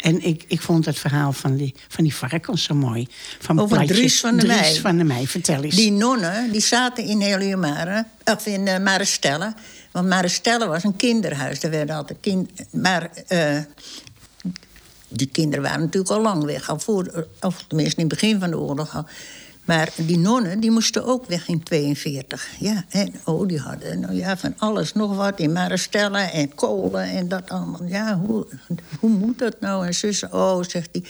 En 0.01 0.23
ik, 0.25 0.43
ik 0.47 0.61
vond 0.61 0.85
het 0.85 0.99
verhaal 0.99 1.33
van 1.33 1.55
die, 1.55 1.73
van 1.87 2.03
die 2.03 2.15
varkens 2.15 2.63
zo 2.63 2.73
mooi. 2.75 3.07
Van 3.39 3.59
Over 3.59 3.77
Platje- 3.77 3.93
Dries 3.93 4.19
van 4.19 4.37
der 4.37 4.45
Dries 4.45 4.59
Meij. 4.61 4.79
van 4.81 4.95
der 4.97 5.05
Meij, 5.05 5.27
vertel 5.27 5.63
eens. 5.63 5.75
Die 5.75 5.91
nonnen 5.91 6.51
die 6.51 6.61
zaten 6.61 7.03
in 7.05 7.21
Heliumare, 7.21 8.05
of 8.25 8.45
in 8.45 8.65
uh, 8.67 8.77
Marestelle. 8.77 9.53
Want 9.91 10.07
Marestelle 10.07 10.67
was 10.67 10.83
een 10.83 10.95
kinderhuis. 10.95 11.63
Er 11.63 11.69
werden 11.69 11.95
altijd 11.95 12.17
kind, 12.21 12.49
maar 12.71 13.09
eh, 13.27 13.59
die 15.07 15.27
kinderen 15.31 15.63
waren 15.63 15.79
natuurlijk 15.79 16.11
al 16.13 16.21
lang 16.21 16.43
weg. 16.43 16.69
Al 16.69 16.79
voor, 16.79 17.27
of 17.41 17.63
tenminste 17.67 18.01
in 18.01 18.05
het 18.09 18.19
begin 18.19 18.39
van 18.39 18.49
de 18.49 18.57
oorlog 18.57 18.95
al. 18.95 19.05
Maar 19.67 19.89
die 19.95 20.17
nonnen 20.17 20.59
die 20.59 20.71
moesten 20.71 21.05
ook 21.05 21.25
weg 21.25 21.47
in 21.47 21.63
42. 21.63 22.47
Ja, 22.59 22.85
en 22.89 23.13
oh, 23.23 23.47
die 23.47 23.59
hadden 23.59 23.99
nou 23.99 24.13
ja, 24.13 24.37
van 24.37 24.53
alles 24.57 24.93
nog 24.93 25.15
wat 25.15 25.39
in 25.39 25.51
Marestelle 25.51 26.19
en 26.19 26.55
kolen 26.55 27.03
en 27.03 27.27
dat 27.27 27.49
allemaal. 27.49 27.83
Ja, 27.83 28.19
hoe, 28.19 28.47
hoe 28.99 29.09
moet 29.09 29.39
dat 29.39 29.59
nou? 29.59 29.85
En 29.85 29.93
zus, 29.93 30.23
oh, 30.23 30.63
zegt 30.63 30.89
hij. 30.91 31.03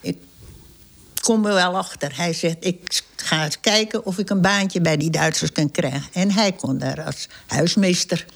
Ik 0.00 0.18
kom 1.20 1.46
er 1.46 1.54
wel 1.54 1.76
achter. 1.76 2.16
Hij 2.16 2.32
zegt, 2.32 2.56
ik 2.60 3.02
ga 3.16 3.44
eens 3.44 3.60
kijken 3.60 4.06
of 4.06 4.18
ik 4.18 4.30
een 4.30 4.40
baantje 4.40 4.80
bij 4.80 4.96
die 4.96 5.10
Duitsers 5.10 5.52
kan 5.52 5.70
krijgen. 5.70 6.12
En 6.12 6.30
hij 6.30 6.52
kon 6.52 6.78
daar 6.78 7.02
als 7.02 7.28
huismeester. 7.46 8.26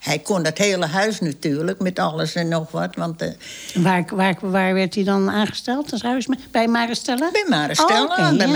Hij 0.00 0.18
kon 0.18 0.42
dat 0.42 0.58
hele 0.58 0.86
huis 0.86 1.20
natuurlijk, 1.20 1.80
met 1.80 1.98
alles 1.98 2.34
en 2.34 2.48
nog 2.48 2.70
wat. 2.70 2.94
Want 2.96 3.22
eh, 3.22 3.28
Waar, 3.74 4.04
waar, 4.14 4.36
waar 4.40 4.74
werd 4.74 4.94
hij 4.94 5.04
dan 5.04 5.30
aangesteld 5.30 5.92
als 5.92 6.02
huisme? 6.02 6.36
Bij 6.50 6.68
Marestelle? 6.68 7.28
bij 7.32 7.44
Marestelle, 7.48 8.08
Oh, 8.08 8.16
bij 8.36 8.46
ja. 8.48 8.52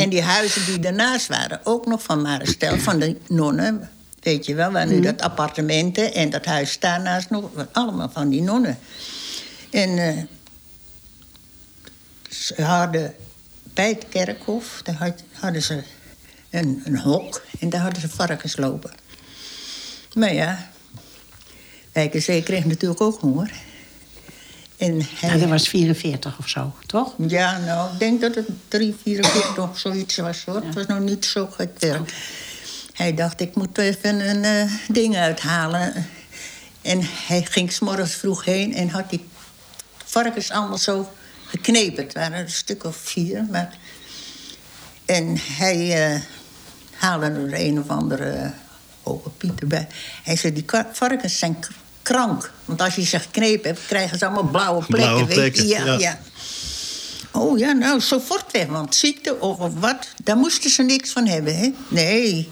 En 0.00 0.08
die 0.08 0.22
huizen 0.22 0.64
die 0.66 0.78
daarnaast 0.78 1.26
waren, 1.26 1.60
ook 1.64 1.86
nog 1.86 2.02
van 2.02 2.22
Marestelle, 2.22 2.80
van 2.80 2.98
de 2.98 3.16
nonnen. 3.28 3.90
Weet 4.20 4.46
je 4.46 4.54
wel, 4.54 4.70
waar 4.70 4.86
Mhm. 4.86 4.94
nu 4.94 5.00
dat 5.00 5.20
appartementen 5.22 6.14
en 6.14 6.30
dat 6.30 6.44
huis 6.44 6.78
daarnaast 6.78 7.30
nog. 7.30 7.50
Allemaal 7.72 8.10
van 8.12 8.28
die 8.28 8.42
nonnen. 8.42 8.78
En 9.70 9.98
eh, 9.98 10.16
ze 12.30 12.62
hadden 12.62 13.14
bij 13.74 13.88
het 13.88 14.04
kerkhof, 14.08 14.80
daar 14.84 14.94
had- 14.94 15.22
hadden 15.32 15.62
ze 15.62 15.82
een, 16.50 16.82
een 16.84 16.98
hok 16.98 17.42
en 17.60 17.68
daar 17.68 17.80
hadden 17.80 18.00
ze 18.00 18.08
varkens 18.08 18.56
lopen. 18.56 18.90
Maar 20.14 20.34
ja, 20.34 20.70
Wijkenzee 21.92 22.42
kreeg 22.42 22.64
natuurlijk 22.64 23.00
ook 23.00 23.20
honger. 23.20 23.52
En 24.76 25.06
hij, 25.14 25.30
Ja, 25.30 25.36
dat 25.36 25.48
was 25.48 25.68
44 25.68 26.38
of 26.38 26.48
zo, 26.48 26.72
toch? 26.86 27.14
ja, 27.16 27.58
nou, 27.58 27.92
ik 27.92 27.98
denk 27.98 28.20
dat 28.20 28.34
het 28.34 28.48
3, 28.68 28.96
44 29.02 29.58
of 29.70 29.78
zoiets 29.78 30.16
was 30.16 30.44
hoor. 30.44 30.62
Het 30.64 30.74
was 30.74 30.86
nog 30.86 31.00
niet 31.00 31.24
zo 31.24 31.46
gek 31.46 31.70
werk. 31.78 32.14
Hij 32.92 33.14
dacht, 33.14 33.40
ik 33.40 33.54
moet 33.54 33.78
even 33.78 34.28
een 34.28 34.44
eh, 34.44 34.72
ding 34.88 35.16
uithalen. 35.16 36.06
En 36.82 37.00
hij 37.26 37.42
ging 37.42 37.72
s'morgens 37.72 38.14
vroeg 38.14 38.44
heen 38.44 38.74
en 38.74 38.88
had 38.88 39.10
die 39.10 39.24
varkens 40.04 40.50
allemaal 40.50 40.78
zo 40.78 41.12
geknepen. 41.46 42.04
Het 42.04 42.14
waren 42.14 42.38
een 42.38 42.50
stuk 42.50 42.84
of 42.84 42.96
vier. 42.96 43.46
Maar... 43.50 43.78
En 45.04 45.36
hij 45.40 46.12
eh, 46.12 46.20
haalde 46.96 47.26
er 47.26 47.60
een 47.60 47.78
of 47.78 47.88
andere 47.88 48.52
Piet 49.36 49.60
erbij. 49.60 49.86
Hij 50.22 50.36
zei, 50.36 50.52
die 50.52 50.64
varkens 50.92 51.38
zijn 51.38 51.56
krank. 52.02 52.52
Want 52.64 52.80
als 52.82 52.94
je 52.94 53.04
ze 53.04 53.18
geknepen 53.18 53.70
hebt, 53.70 53.86
krijgen 53.86 54.18
ze 54.18 54.24
allemaal 54.24 54.50
blauwe 54.50 54.84
plekken. 54.84 55.10
Blauwe 55.10 55.34
weet 55.34 55.56
je? 55.56 55.64
plekken, 55.64 55.66
Ja, 55.66 55.84
ja. 55.84 55.98
ja. 55.98 56.20
Oh 57.32 57.58
ja, 57.58 57.72
nou, 57.72 58.00
zo 58.00 58.20
fort 58.20 58.52
weg. 58.52 58.66
Want 58.66 58.94
ziekte 58.94 59.40
of, 59.40 59.58
of 59.58 59.72
wat, 59.74 60.08
daar 60.24 60.36
moesten 60.36 60.70
ze 60.70 60.82
niks 60.82 61.10
van 61.10 61.26
hebben, 61.26 61.56
hè? 61.58 61.72
Nee. 61.88 62.48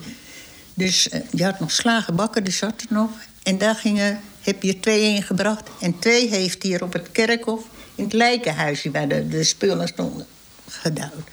Dus 0.74 1.08
eh, 1.08 1.20
je 1.30 1.44
had 1.44 1.60
nog 1.60 1.70
slagenbakken, 1.70 2.44
die 2.44 2.52
zat 2.52 2.80
er 2.80 2.86
nog. 2.88 3.10
En 3.42 3.58
daar 3.58 3.74
gingen, 3.74 4.20
heb 4.40 4.62
je 4.62 4.80
twee 4.80 5.14
ingebracht. 5.14 5.68
En 5.80 5.98
twee 5.98 6.28
heeft 6.28 6.62
hier 6.62 6.82
op 6.82 6.92
het 6.92 7.12
kerkhof, 7.12 7.62
in 7.94 8.04
het 8.04 8.12
lijkenhuisje... 8.12 8.90
waar 8.90 9.08
de, 9.08 9.28
de 9.28 9.44
spullen 9.44 9.88
stonden, 9.88 10.26
gedouwd. 10.68 11.28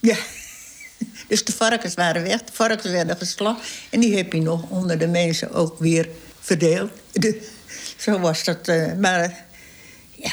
Ja. 0.00 0.16
Dus 1.30 1.44
de 1.44 1.52
varkens 1.52 1.94
waren 1.94 2.22
weg, 2.22 2.44
de 2.44 2.52
varkens 2.52 2.92
werden 2.92 3.16
geslacht. 3.16 3.60
En 3.90 4.00
die 4.00 4.16
heb 4.16 4.32
je 4.32 4.42
nog 4.42 4.62
onder 4.68 4.98
de 4.98 5.06
mensen 5.06 5.52
ook 5.52 5.78
weer 5.78 6.08
verdeeld. 6.40 6.90
De, 7.12 7.48
zo 7.96 8.18
was 8.18 8.44
dat. 8.44 8.68
eh, 8.68 8.92
maar 8.98 9.46
ja, 10.14 10.32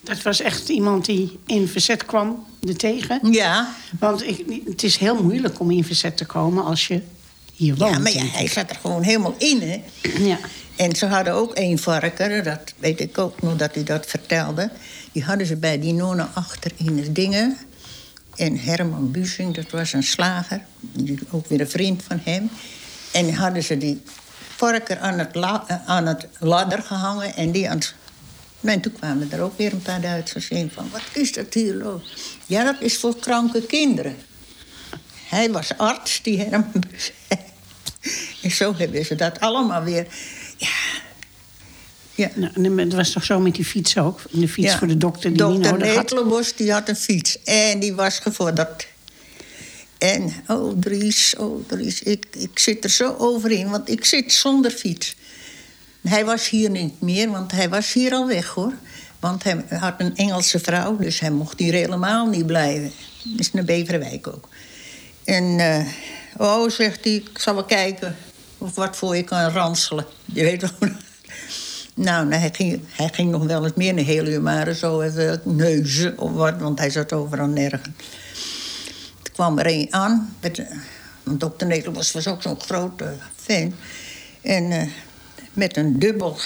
Dat 0.00 0.22
was 0.22 0.40
echt 0.40 0.68
iemand 0.68 1.04
die 1.04 1.38
in 1.46 1.68
verzet 1.68 2.04
kwam, 2.06 2.46
er 2.68 2.76
tegen. 2.76 3.32
ja, 3.32 3.74
Want 3.98 4.26
ik, 4.26 4.44
het 4.66 4.82
is 4.82 4.96
heel 4.96 5.22
moeilijk 5.22 5.60
om 5.60 5.70
in 5.70 5.84
verzet 5.84 6.16
te 6.16 6.24
komen 6.24 6.64
als 6.64 6.86
je 6.86 7.00
hier 7.54 7.74
woont. 7.76 7.92
ja, 7.92 7.98
maar 7.98 8.12
ja, 8.12 8.24
hij 8.24 8.46
zat 8.48 8.70
er 8.70 8.76
gewoon 8.80 9.02
helemaal 9.02 9.34
in, 9.38 9.60
hè. 9.62 9.82
Ja. 10.18 10.38
En 10.76 10.96
ze 10.96 11.06
hadden 11.06 11.32
ook 11.34 11.54
één 11.54 11.78
varken, 11.78 12.44
dat 12.44 12.72
weet 12.78 13.00
ik 13.00 13.18
ook 13.18 13.42
nog 13.42 13.56
dat 13.56 13.74
hij 13.74 13.84
dat 13.84 14.06
vertelde. 14.06 14.70
Die 15.12 15.22
hadden 15.24 15.46
ze 15.46 15.56
bij 15.56 15.80
die 15.80 15.92
nonnen 15.92 16.28
achter 16.34 16.70
in 16.76 16.98
het 16.98 17.14
dingen. 17.14 17.56
En 18.36 18.58
Herman 18.58 19.10
Busing, 19.10 19.54
dat 19.54 19.70
was 19.70 19.92
een 19.92 20.02
slager, 20.02 20.60
die- 20.80 21.18
ook 21.30 21.46
weer 21.46 21.60
een 21.60 21.70
vriend 21.70 22.02
van 22.02 22.20
hem. 22.24 22.50
En 23.12 23.34
hadden 23.34 23.62
ze 23.62 23.78
die 23.78 24.02
varken 24.56 25.00
aan 25.00 25.18
het, 25.18 25.36
eh, 25.66 25.76
aan 25.86 26.06
het 26.06 26.26
ladder 26.38 26.82
gehangen 26.82 27.34
en 27.36 27.50
die 27.50 27.70
aan 27.70 27.80
En 28.60 28.80
toen 28.80 28.92
kwamen 28.92 29.32
er 29.32 29.40
ook 29.40 29.58
weer 29.58 29.72
een 29.72 29.82
paar 29.82 30.00
Duitsers 30.00 30.48
in 30.48 30.70
van... 30.70 30.90
wat 30.90 31.02
is 31.12 31.32
dat 31.32 31.54
hier? 31.54 32.02
Ja, 32.46 32.64
dat 32.64 32.80
is 32.80 32.96
voor 32.98 33.16
kranke 33.16 33.62
kinderen. 33.66 34.16
Hij 35.28 35.50
was 35.50 35.76
arts, 35.76 36.22
die 36.22 36.38
Herman 36.38 36.72
En 38.42 38.50
zo 38.50 38.74
hebben 38.76 39.04
ze 39.04 39.14
dat 39.14 39.40
allemaal 39.40 39.82
weer... 39.82 40.06
Ja. 42.14 42.30
Nou, 42.34 42.80
het 42.80 42.94
was 42.94 43.10
toch 43.10 43.24
zo 43.24 43.40
met 43.40 43.54
die 43.54 43.64
fiets 43.64 43.98
ook? 43.98 44.20
De 44.30 44.48
fiets 44.48 44.72
Ja. 44.72 44.78
voor 44.78 44.88
de 44.88 44.96
dokter 44.96 45.22
die 45.22 45.30
niet 45.30 45.38
Dokter 45.40 45.72
nodig 45.72 45.94
had. 45.94 45.96
Netelenbos, 45.96 46.56
die 46.56 46.72
had 46.72 46.88
een 46.88 46.96
fiets. 46.96 47.42
En 47.42 47.78
die 47.78 47.94
was 47.94 48.18
gevorderd. 48.18 48.86
En, 49.98 50.32
oh 50.46 50.78
Dries, 50.80 51.34
oh 51.36 51.68
Dries, 51.68 52.02
ik, 52.02 52.26
ik 52.38 52.58
zit 52.58 52.84
er 52.84 52.90
zo 52.90 53.14
over 53.18 53.50
in, 53.50 53.70
want 53.70 53.88
ik 53.88 54.04
zit 54.04 54.32
zonder 54.32 54.70
fiets. 54.70 55.16
Hij 56.02 56.24
was 56.24 56.48
hier 56.48 56.70
niet 56.70 57.00
meer, 57.00 57.30
want 57.30 57.52
hij 57.52 57.68
was 57.68 57.92
hier 57.92 58.12
al 58.12 58.26
weg, 58.26 58.46
hoor. 58.48 58.72
Want 59.20 59.42
hij 59.42 59.64
had 59.68 59.94
een 59.98 60.16
Engelse 60.16 60.58
vrouw, 60.58 60.96
dus 60.96 61.20
hij 61.20 61.30
mocht 61.30 61.58
hier 61.58 61.72
helemaal 61.72 62.26
niet 62.26 62.46
blijven. 62.46 62.92
Dat 63.24 63.40
is 63.40 63.52
naar 63.52 63.64
Beverwijk 63.64 64.26
ook. 64.26 64.48
En, 65.24 65.58
eh, 65.58 65.86
oh, 66.36 66.70
zegt 66.70 67.04
hij, 67.04 67.12
ik 67.12 67.38
zal 67.38 67.54
wel 67.54 67.64
kijken 67.64 68.16
of 68.58 68.74
wat 68.74 68.96
voor 68.96 69.16
je 69.16 69.22
kan 69.22 69.50
ranselen. 69.50 70.06
Je 70.24 70.42
weet 70.42 70.60
wel. 70.78 70.90
Nou, 71.94 72.34
hij, 72.34 72.50
ging, 72.52 72.80
hij 72.90 73.24
nog 73.24 73.44
wel 73.44 73.64
eens 73.64 73.74
meer 73.74 73.94
naar 73.94 74.04
Heliumare, 74.04 74.74
zo 74.74 75.00
even 75.00 75.40
neuzen 75.44 76.18
of 76.18 76.32
wat, 76.32 76.58
want 76.58 76.78
hij 76.78 76.90
zat 76.90 77.12
overal 77.12 77.46
nergens. 77.46 77.88
Er 79.22 79.32
kwam 79.32 79.58
er 79.58 79.66
een 79.66 79.86
aan, 79.90 80.36
met, 80.40 80.62
want 81.22 81.40
dokter 81.40 81.66
Nederlands 81.66 82.12
was 82.12 82.26
ook 82.26 82.42
zo'n 82.42 82.60
grote 82.60 83.14
fan. 83.36 83.74
En 84.40 84.72
eh, 84.72 84.88
met 85.52 85.76
een 85.76 85.98
dubbel 85.98 86.38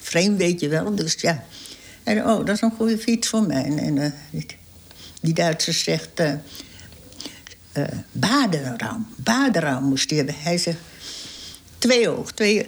frame, 0.00 0.36
weet 0.36 0.60
je 0.60 0.68
wel, 0.68 0.94
dus 0.94 1.14
ja. 1.20 1.44
En 2.02 2.26
oh, 2.26 2.46
dat 2.46 2.48
is 2.48 2.60
een 2.60 2.74
goede 2.76 2.98
fiets 2.98 3.28
voor 3.28 3.42
mij. 3.42 3.64
En 3.64 3.98
eh, 3.98 4.10
die, 5.20 5.34
Duitser 5.34 5.74
zegt, 5.74 6.20
eh 6.20 6.32
eh, 7.76 7.84
badenram, 8.12 9.06
badenram 9.16 9.84
moest 9.84 10.08
hij 10.08 10.18
hebben. 10.18 10.34
Hij 10.38 10.58
zegt, 10.58 10.78
twee 11.78 12.08
oog, 12.08 12.32
twee... 12.32 12.66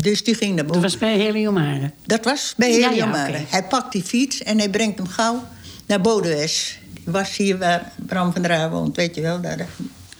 Dus 0.00 0.24
die 0.24 0.34
ging 0.34 0.48
naar 0.54 0.64
Dat 0.64 0.66
boven. 0.66 0.82
was 0.82 0.98
bij 0.98 1.16
Heliomare. 1.18 1.90
Dat 2.06 2.24
was 2.24 2.54
bij 2.56 2.70
Ja, 2.72 2.78
ja, 2.78 2.88
Heliomare. 2.88 3.38
Hij 3.48 3.64
pakt 3.64 3.92
die 3.92 4.02
fiets 4.02 4.42
en 4.42 4.58
hij 4.58 4.68
brengt 4.70 4.98
hem 4.98 5.06
gauw 5.08 5.44
naar 5.86 6.00
Bodewes. 6.00 6.78
Die 6.92 7.02
was 7.06 7.36
hier 7.36 7.58
waar 7.58 7.92
Bram 8.06 8.32
van 8.32 8.42
der 8.42 8.70
woont, 8.70 8.96
weet 8.96 9.14
je 9.14 9.20
wel. 9.20 9.40
Daar. 9.40 9.66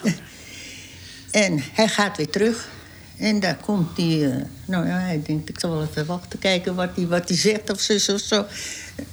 En 1.31 1.63
hij 1.73 1.89
gaat 1.89 2.17
weer 2.17 2.31
terug. 2.31 2.69
En 3.19 3.41
daar 3.41 3.57
komt 3.57 3.97
hij... 3.97 4.31
eh, 4.31 4.37
nou 4.65 4.87
ja, 4.87 4.99
hij 4.99 5.23
denkt, 5.27 5.49
ik 5.49 5.59
zal 5.61 5.71
wel 5.71 5.83
even 5.83 6.07
wachten, 6.07 6.39
kijken 6.39 6.75
wat 6.75 6.89
hij 6.95 7.07
wat 7.07 7.29
hij 7.29 7.39
zegt 7.39 7.71
of 7.71 7.81
zus 7.81 8.09
of 8.09 8.21
zo. 8.21 8.45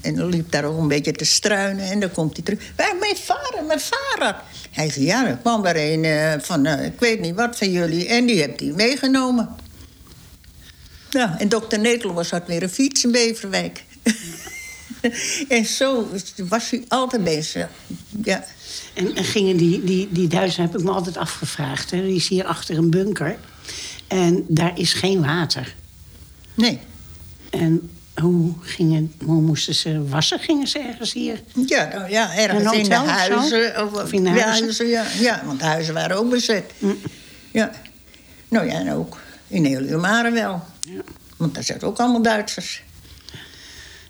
En 0.01 0.15
dan 0.15 0.29
liep 0.29 0.51
daar 0.51 0.63
ook 0.63 0.77
een 0.79 0.87
beetje 0.87 1.11
te 1.11 1.25
struinen. 1.25 1.85
En 1.89 1.99
dan 1.99 2.11
komt 2.11 2.35
hij 2.35 2.45
terug. 2.45 2.59
Waar, 2.75 2.95
mijn 2.99 3.15
vader, 3.15 3.63
mijn 3.67 3.79
vader. 3.79 4.41
Hij 4.71 4.89
zei, 4.89 5.05
ja, 5.05 5.27
er 5.27 5.37
kwam 5.37 5.65
er 5.65 5.93
een 5.93 6.03
eh, 6.05 6.33
van, 6.39 6.65
eh, 6.65 6.85
ik 6.85 6.99
weet 6.99 7.19
niet 7.19 7.35
wat 7.35 7.57
van 7.57 7.71
jullie. 7.71 8.07
En 8.07 8.25
die 8.25 8.41
hebt 8.41 8.59
hij 8.59 8.71
meegenomen. 8.75 9.49
Ja, 11.17 11.39
en 11.39 11.49
dokter 11.49 11.79
Netelenbos 11.79 12.29
had 12.29 12.47
weer 12.47 12.63
een 12.63 12.69
fiets 12.69 13.03
in 13.03 13.11
Beverwijk. 13.11 13.83
en 15.47 15.65
zo 15.65 16.07
was 16.49 16.69
hij 16.69 16.83
altijd 16.87 17.23
bezig. 17.23 17.69
Ja. 18.23 18.45
En, 18.93 19.15
en 19.15 19.23
gingen 19.23 19.57
die, 19.57 19.83
die, 19.83 20.07
die 20.11 20.27
Duitsers, 20.27 20.67
heb 20.67 20.77
ik 20.77 20.85
me 20.85 20.91
altijd 20.91 21.17
afgevraagd. 21.17 21.91
Hè? 21.91 22.01
Die 22.01 22.15
is 22.15 22.27
hier 22.27 22.45
achter 22.45 22.77
een 22.77 22.89
bunker. 22.89 23.37
En 24.07 24.45
daar 24.47 24.79
is 24.79 24.93
geen 24.93 25.21
water. 25.21 25.75
Nee. 26.53 26.79
En 27.49 27.89
hoe, 28.15 28.53
gingen, 28.61 29.13
hoe 29.25 29.41
moesten 29.41 29.75
ze 29.75 30.07
wassen? 30.07 30.39
Gingen 30.39 30.67
ze 30.67 30.79
ergens 30.79 31.13
hier? 31.13 31.41
Ja, 31.65 31.87
nou, 31.93 32.09
ja 32.09 32.35
ergens 32.35 32.73
in 32.73 32.83
de 32.83 32.95
huizen. 32.95 33.83
Of, 33.83 34.03
Of 34.03 34.11
in 34.11 34.23
de 34.23 34.29
huizen? 34.29 34.87
ja, 34.87 35.05
ja, 35.19 35.41
want 35.45 35.59
de 35.59 35.65
huizen 35.65 35.93
waren 35.93 36.17
ook 36.17 36.29
bezet. 36.29 36.71
Ja. 37.51 37.71
Nou 38.49 38.65
ja, 38.65 38.73
en 38.73 38.91
ook 38.91 39.17
in 39.47 39.65
Heliumare 39.65 40.31
wel. 40.31 40.63
Ja. 40.93 41.01
Want 41.37 41.53
daar 41.53 41.63
zaten 41.63 41.87
ook 41.87 41.97
allemaal 41.97 42.21
Duitsers. 42.21 42.83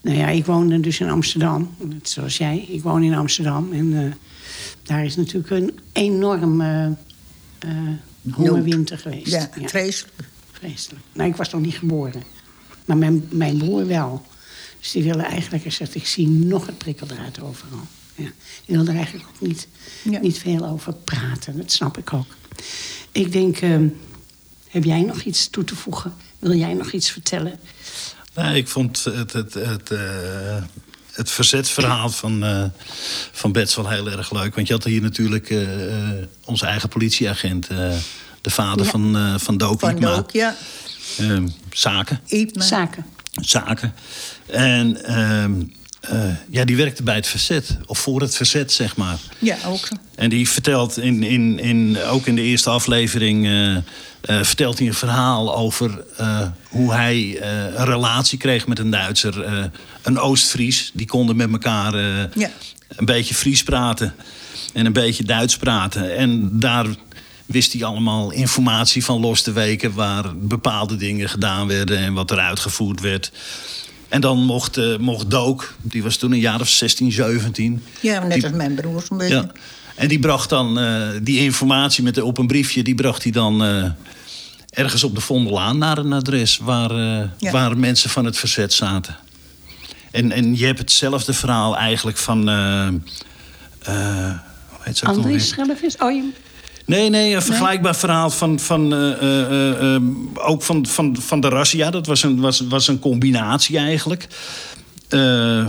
Nou 0.02 0.18
ja, 0.18 0.28
ik 0.28 0.46
woonde 0.46 0.80
dus 0.80 1.00
in 1.00 1.10
Amsterdam. 1.10 1.76
Net 1.78 2.10
zoals 2.10 2.38
jij. 2.38 2.66
Ik 2.70 2.82
woon 2.82 3.04
in 3.04 3.13
Amsterdam. 3.13 3.74
En 3.74 4.06
eh, 4.06 4.12
daar 4.84 5.06
is 5.06 5.16
natuurlijk 5.16 5.50
een 5.50 5.80
enorm 5.92 6.62
eh 6.62 6.86
eh, 7.60 8.34
hongerwinter 8.34 8.98
geweest. 8.98 9.32
Ja, 9.32 9.50
vreselijk. 9.66 10.13
Vreselijk. 10.52 11.02
Nou, 11.13 11.30
ik 11.30 11.36
was 11.36 11.50
nog 11.50 11.62
niet 11.62 11.78
geboren. 11.78 12.24
Maar 12.86 12.98
mijn, 12.98 13.28
mijn 13.32 13.58
broer 13.58 13.88
wel. 13.88 14.26
Dus 14.80 14.92
die 14.92 15.04
wilde 15.04 15.24
eigenlijk, 15.24 15.63
hij 15.63 15.72
zegt, 15.72 15.96
ik 15.96 16.08
zie 16.08 16.28
nog 16.28 16.66
het 16.66 16.78
prikkeldraad 16.78 17.42
overal. 17.42 17.88
Ja. 18.16 18.32
Die 18.66 18.76
wilde 18.76 18.92
er 18.92 18.98
eigenlijk 18.98 19.28
ook 19.30 19.48
niet, 19.48 19.68
Ja. 20.04 20.20
niet 20.20 20.38
veel 20.38 20.68
over 20.68 20.94
praten. 20.94 21.58
Dat 21.58 21.72
snap 21.72 21.98
ik 21.98 22.13
ook. 22.13 22.36
Ik 23.12 23.32
denk, 23.32 23.58
heb 24.68 24.84
jij 24.84 25.02
nog 25.02 25.22
iets 25.22 25.48
toe 25.48 25.63
te 25.63 25.76
voegen? 25.76 26.13
Wil 26.39 26.54
jij 26.54 26.73
nog 26.73 26.91
iets 26.91 27.12
vertellen? 27.12 27.60
Nou, 28.34 28.56
ik 28.56 28.67
vond 28.67 29.04
het, 29.04 29.34
het, 29.34 29.54
het, 29.54 29.91
eh, 29.91 30.00
het 31.12 31.32
verzetsverhaal 31.32 32.10
van, 32.10 32.43
eh 32.43 32.63
van 33.32 33.52
Bets 33.52 33.76
wel 33.76 33.89
heel 33.89 34.10
erg 34.12 34.32
leuk. 34.32 34.56
Want 34.56 34.67
je 34.67 34.73
had 34.73 34.84
hier 34.84 35.02
natuurlijk 35.02 35.50
eh, 35.50 35.88
eh, 35.93 36.23
onze 36.45 36.65
eigen 36.65 36.89
politieagent, 36.89 37.67
eh, 37.67 37.78
de 38.41 38.50
vader 38.50 38.86
Ja. 38.86 38.91
van, 38.91 39.17
eh 39.17 39.34
van 39.38 39.58
Doop 39.58 39.80
Van 39.80 40.00
ja. 40.32 40.56
Zaken. 41.71 42.19
Iepma. 42.28 42.63
Zaken. 42.63 43.06
zaken. 43.32 43.93
En 44.45 44.97
eh, 46.10 46.20
ja, 46.50 46.65
die 46.65 46.76
werkte 46.78 47.04
bij 47.04 47.15
het 47.15 47.28
verzet, 47.28 47.78
of 47.86 48.00
voor 48.00 48.22
het 48.22 48.36
verzet, 48.36 48.72
zeg 48.72 48.96
maar. 48.96 49.17
Ja, 49.39 49.58
ook. 49.65 49.88
En 50.15 50.30
die 50.30 50.50
vertelt 50.50 50.98
in, 50.98 51.24
in, 51.24 51.60
in, 51.60 51.98
ook 52.04 52.26
in 52.28 52.36
de 52.36 52.41
eerste 52.41 52.70
aflevering. 52.70 53.46
eh, 53.46 53.76
eh, 53.76 53.82
vertelt 54.43 54.78
hij 54.78 54.88
een 54.88 54.93
verhaal 54.93 55.56
over 55.56 56.04
hoe 56.70 56.93
hij 56.93 57.41
een 57.76 57.86
relatie 57.86 58.38
kreeg 58.38 58.67
met 58.67 58.80
een 58.80 58.89
Duitser. 58.89 59.46
een 60.02 60.20
Oostfries. 60.20 60.91
Die 60.93 61.08
konden 61.08 61.36
met 61.36 61.52
elkaar 61.52 61.96
Ja. 62.36 62.50
een 62.88 63.06
beetje 63.06 63.34
Fries 63.34 63.63
praten. 63.63 64.13
En 64.74 64.86
een 64.86 64.93
beetje 64.93 65.24
Duits 65.24 65.58
praten. 65.58 66.15
En 66.17 66.50
daar 66.60 66.86
wist 67.46 67.74
hij 67.74 67.84
allemaal 67.84 68.32
informatie 68.32 69.04
van 69.06 69.20
los 69.20 69.41
te 69.41 69.52
weken. 69.52 69.93
Waar 69.93 70.38
bepaalde 70.38 70.96
dingen 70.96 71.30
gedaan 71.30 71.67
werden 71.67 71.98
en 71.98 72.13
wat 72.13 72.32
er 72.32 72.39
uitgevoerd 72.39 73.02
werd. 73.02 73.32
En 74.10 74.22
dan 74.22 74.38
mocht, 74.43 74.78
eh, 74.78 74.98
mocht 74.98 75.30
Dook, 75.32 75.76
die 75.82 76.04
was 76.04 76.17
toen 76.17 76.32
een 76.32 76.39
jaar 76.39 76.60
of 76.62 76.67
16, 76.70 77.12
17. 77.12 77.84
Ja, 78.02 78.24
net 78.24 78.34
die- 78.34 78.43
als 78.43 78.54
mijn 78.54 78.76
broer 78.76 79.02
zo'n 79.08 79.17
beetje. 79.17 79.36
ja. 79.36 79.52
En 79.96 80.08
die 80.08 80.20
bracht 80.20 80.50
dan 80.50 80.80
eh, 80.80 81.08
die 81.22 81.39
informatie 81.39 82.04
met 82.04 82.15
de, 82.15 82.26
op 82.26 82.38
een 82.38 82.48
briefje, 82.48 82.84
die 82.84 82.96
bracht 82.96 83.24
hij 83.24 83.32
dan 83.32 83.63
eh, 83.63 83.84
ergens 84.70 85.04
op 85.04 85.15
de 85.15 85.22
Vondelaan 85.22 85.78
naar 85.78 85.98
een 85.98 86.13
adres 86.13 86.58
waar, 86.58 86.91
Ja. 87.38 87.52
waar 87.52 87.78
mensen 87.78 88.10
van 88.10 88.26
het 88.26 88.38
verzet 88.38 88.74
zaten. 88.74 89.15
En, 90.12 90.32
en 90.32 90.58
je 90.58 90.65
hebt 90.65 90.80
hetzelfde 90.80 91.34
verhaal 91.34 91.78
eigenlijk 91.78 92.17
van. 92.17 92.50
eh 92.50 92.88
eh, 92.88 94.30
hoe 94.70 94.80
heet 94.80 94.98
ze 94.98 95.06
ook 95.08 95.15
nog 95.15 95.24
Andries? 95.24 95.48
Schellevis? 95.48 95.98
Oh, 95.98 96.12
je... 96.12 96.30
Nee, 96.88 97.10
nee, 97.10 97.36
een 97.36 97.41
vergelijkbaar 97.41 97.95
verhaal 97.95 98.30
van, 98.30 98.60
van, 98.60 98.93
eh, 98.93 99.12
eh, 99.12 99.95
eh, 99.95 100.02
ook 100.34 100.63
van, 100.63 100.86
van, 100.86 101.17
van 101.19 101.39
de 101.39 101.50
Rassia. 101.50 101.89
Dat 101.89 102.06
was 102.06 102.23
een, 102.23 102.39
was, 102.39 102.60
was 102.60 102.88
een 102.88 103.00
combinatie 103.00 103.78
eigenlijk. 103.78 104.28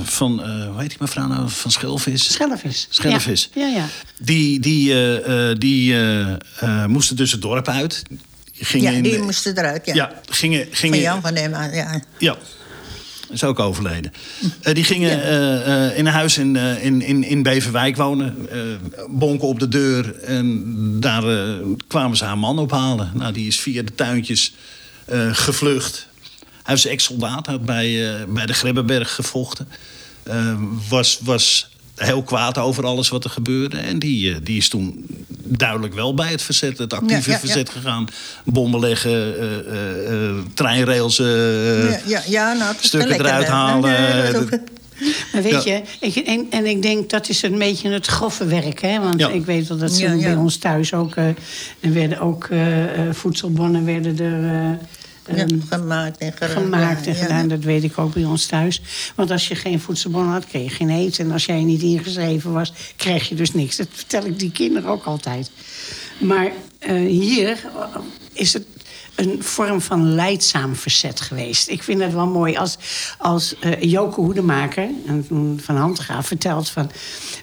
Van, 0.02 0.42
eh 0.42 0.66
hoe 0.66 0.80
heet 0.80 0.88
die 0.88 0.98
mevrouw 1.00 1.26
nou? 1.26 1.48
Van 1.48 1.70
Schelvis. 1.70 2.32
Schellevis. 2.32 2.86
Schellevis. 2.90 3.50
Ja, 3.54 3.66
ja. 3.66 3.76
ja. 3.76 3.86
Die, 4.18 4.60
die, 4.60 4.94
die 5.58 5.96
moesten 6.86 7.16
dus 7.16 7.32
het 7.32 7.42
dorp 7.42 7.68
uit. 7.68 8.02
Gingen 8.52 8.90
Ja, 8.90 8.96
in 8.96 9.02
die 9.02 9.22
moesten 9.22 9.58
eruit, 9.58 9.86
ja. 9.86 9.94
ja, 9.94 10.20
gingen, 10.28 10.66
gingen, 10.70 10.94
Van 10.94 11.04
Jan 11.04 11.20
van 11.20 11.34
Emma, 11.34 11.64
ja. 11.64 12.02
ja, 12.18 12.36
is 13.30 13.44
ook 13.44 13.58
overleden. 13.58 14.12
Eh, 14.62 14.74
die 14.74 14.84
gingen 14.84 15.22
eh, 15.22 15.86
eh, 15.86 15.98
in 15.98 16.06
een 16.06 16.12
huis 16.12 16.38
in, 16.38 16.56
in, 16.56 17.02
in, 17.02 17.24
in 17.24 17.42
Beverwijk 17.42 17.96
wonen. 17.96 18.48
bonken 19.08 19.48
op 19.48 19.58
de 19.60 19.68
deur. 19.68 20.14
En 20.14 21.00
daar 21.00 21.24
kwamen 21.86 22.16
ze 22.16 22.24
haar 22.24 22.38
man 22.38 22.58
ophalen. 22.58 23.10
Nou, 23.14 23.32
die 23.32 23.46
is 23.46 23.60
via 23.60 23.82
de 23.82 23.94
tuintjes 23.94 24.54
gevlucht. 25.32 26.06
Hij 26.62 26.74
was 26.74 26.86
ex-soldaat, 26.86 27.46
had 27.46 27.64
bij, 27.64 28.16
bij 28.28 28.46
de 28.46 28.52
Grebbeberg 28.52 29.14
gevochten. 29.14 29.68
Was, 30.88 31.18
was 31.22 31.68
heel 31.96 32.22
kwaad 32.22 32.58
over 32.58 32.84
alles 32.86 33.08
wat 33.08 33.24
er 33.24 33.30
gebeurde. 33.30 33.76
En 33.76 33.98
die, 33.98 34.42
die 34.42 34.56
is 34.56 34.68
toen 34.68 35.06
duidelijk 35.48 35.94
wel 35.94 36.14
bij 36.14 36.30
het 36.30 36.42
verzet, 36.42 36.78
het 36.78 36.92
actieve 36.92 37.14
Ja, 37.14 37.26
ja, 37.26 37.32
ja. 37.32 37.38
verzet 37.38 37.68
gegaan. 37.70 38.06
Bommen 38.44 38.80
leggen, 38.80 39.38
eh, 39.38 39.58
eh, 39.58 40.28
eh, 40.28 40.34
treinrails... 40.54 41.18
eh, 41.18 41.90
ja, 41.90 41.98
ja, 42.06 42.22
ja, 42.26 42.52
nou, 42.52 42.72
het 42.72 42.80
is 42.80 42.86
stukken 42.86 43.14
eruit 43.20 43.46
halen. 43.46 43.90
Maar 45.32 45.42
weet 45.42 45.64
Ja. 45.64 45.72
je, 45.74 45.82
ik, 46.00 46.14
en, 46.16 46.46
en 46.50 46.66
ik 46.66 46.82
denk 46.82 47.10
dat 47.10 47.28
is 47.28 47.42
een 47.42 47.58
beetje 47.58 47.90
het 47.90 48.06
grove 48.06 48.44
werk. 48.46 48.80
Hè? 48.80 49.00
Want 49.00 49.20
Ja. 49.20 49.28
ik 49.28 49.44
weet 49.44 49.68
wel 49.68 49.78
dat 49.78 49.92
ze 49.92 50.02
Ja, 50.02 50.12
ja. 50.12 50.22
bij 50.22 50.34
ons 50.34 50.56
thuis 50.56 50.94
ook... 50.94 51.14
eh, 51.16 51.26
er 51.80 51.92
werden 51.92 52.20
ook 52.20 52.44
eh, 52.44 52.58
voedselbonnen 53.12 53.84
werden 53.84 54.18
er... 54.18 54.44
eh, 54.62 54.70
Ja, 55.28 55.34
ehm, 55.34 55.60
gemaakt 55.68 56.18
en 56.18 56.32
gedaan. 56.32 56.50
gemaakt 56.50 57.06
en 57.06 57.14
gedaan. 57.14 57.42
ja. 57.42 57.48
Dat 57.48 57.64
weet 57.64 57.84
ik 57.84 57.98
ook 57.98 58.14
bij 58.14 58.24
ons 58.24 58.46
thuis. 58.46 58.80
Want 59.14 59.30
als 59.30 59.48
je 59.48 59.54
geen 59.54 59.80
voedselbon 59.80 60.26
had, 60.26 60.46
kreeg 60.46 60.70
je 60.70 60.76
geen 60.76 60.90
eten. 60.90 61.24
En 61.24 61.32
als 61.32 61.44
jij 61.44 61.62
niet 61.62 61.82
ingeschreven 61.82 62.52
was, 62.52 62.72
kreeg 62.96 63.28
je 63.28 63.34
dus 63.34 63.52
niks. 63.52 63.76
Dat 63.76 63.88
vertel 63.90 64.24
ik 64.24 64.38
die 64.38 64.52
kinderen 64.52 64.90
ook 64.90 65.04
altijd. 65.04 65.50
Maar 66.18 66.52
eh, 66.78 66.94
hier 66.94 67.48
eh, 67.48 68.00
is 68.32 68.52
het 68.52 68.66
een 69.14 69.42
vorm 69.42 69.80
van 69.80 70.14
leidzaam 70.14 70.76
verzet 70.76 71.20
geweest. 71.20 71.68
Ik 71.68 71.82
vind 71.82 72.02
het 72.02 72.12
wel 72.12 72.26
mooi 72.26 72.56
als, 72.56 72.78
als 73.18 73.58
eh, 73.58 73.82
Joke 73.82 74.20
Hoedemaker 74.20 74.88
en 75.06 75.26
van 75.62 75.76
Handgraaf 75.76 76.26
vertelt 76.26 76.68
van... 76.68 76.90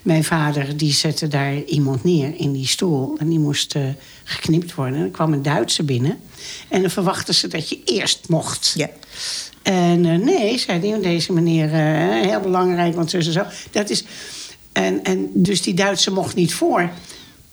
mijn 0.02 0.24
vader 0.24 0.76
die 0.76 0.92
zette 0.92 1.28
daar 1.28 1.62
iemand 1.62 2.04
neer 2.04 2.34
in 2.36 2.52
die 2.52 2.66
stoel 2.66 3.16
en 3.18 3.28
die 3.28 3.38
moest 3.38 3.74
geknipt 4.28 4.74
worden. 4.74 4.94
En 4.98 5.04
er 5.04 5.10
kwam 5.10 5.32
een 5.32 5.42
Duitser 5.42 5.84
binnen 5.84 6.18
en 6.68 6.80
dan 6.80 6.90
verwachten 6.90 7.34
ze 7.34 7.48
dat 7.48 7.68
je 7.68 7.80
eerst 7.84 8.28
mocht. 8.28 8.72
Ja. 8.76 8.88
En 9.62 10.06
eh, 10.06 10.18
nee, 10.18 10.58
zei 10.58 10.90
hij, 10.90 11.00
deze 11.00 11.32
meneer, 11.32 11.72
eh, 11.72 12.28
heel 12.28 12.40
belangrijk, 12.40 12.94
want 12.94 13.10
zo 13.10 13.16
en 13.16 13.22
zo. 13.22 13.44
Dat 13.70 13.90
is, 13.90 14.04
en, 14.72 15.04
en 15.04 15.30
dus 15.34 15.62
die 15.62 15.74
Duitser 15.74 16.12
mocht 16.12 16.34
niet 16.34 16.54
voor. 16.54 16.90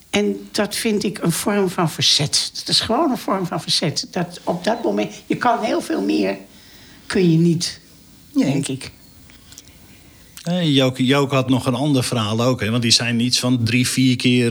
En 0.09 0.47
dat 0.51 0.75
vind 0.75 1.03
ik 1.03 1.17
een 1.17 1.31
vorm 1.31 1.69
van 1.69 1.89
verzet. 1.89 2.51
Dat 2.53 2.67
is 2.67 2.79
gewoon 2.79 3.11
een 3.11 3.17
vorm 3.17 3.45
van 3.45 3.61
verzet. 3.61 4.07
Dat 4.11 4.39
op 4.43 4.63
dat 4.63 4.83
moment, 4.83 5.13
je 5.25 5.37
kan 5.37 5.63
heel 5.63 5.81
veel 5.81 6.01
meer, 6.01 6.37
kun 7.05 7.31
je 7.31 7.37
niet, 7.37 7.79
Nee. 8.33 8.51
denk 8.51 8.67
ik. 8.67 8.91
Nee, 10.45 10.73
Joke, 10.73 11.05
Joke 11.05 11.35
had 11.35 11.49
nog 11.49 11.65
een 11.65 11.73
ander 11.73 12.03
verhaal 12.03 12.41
ook. 12.43 12.61
Hè, 12.61 12.69
want 12.69 12.81
die 12.81 12.91
zijn 12.91 13.19
iets 13.19 13.39
van 13.39 13.59
drie, 13.63 13.87
vier 13.87 14.15
keer 14.15 14.47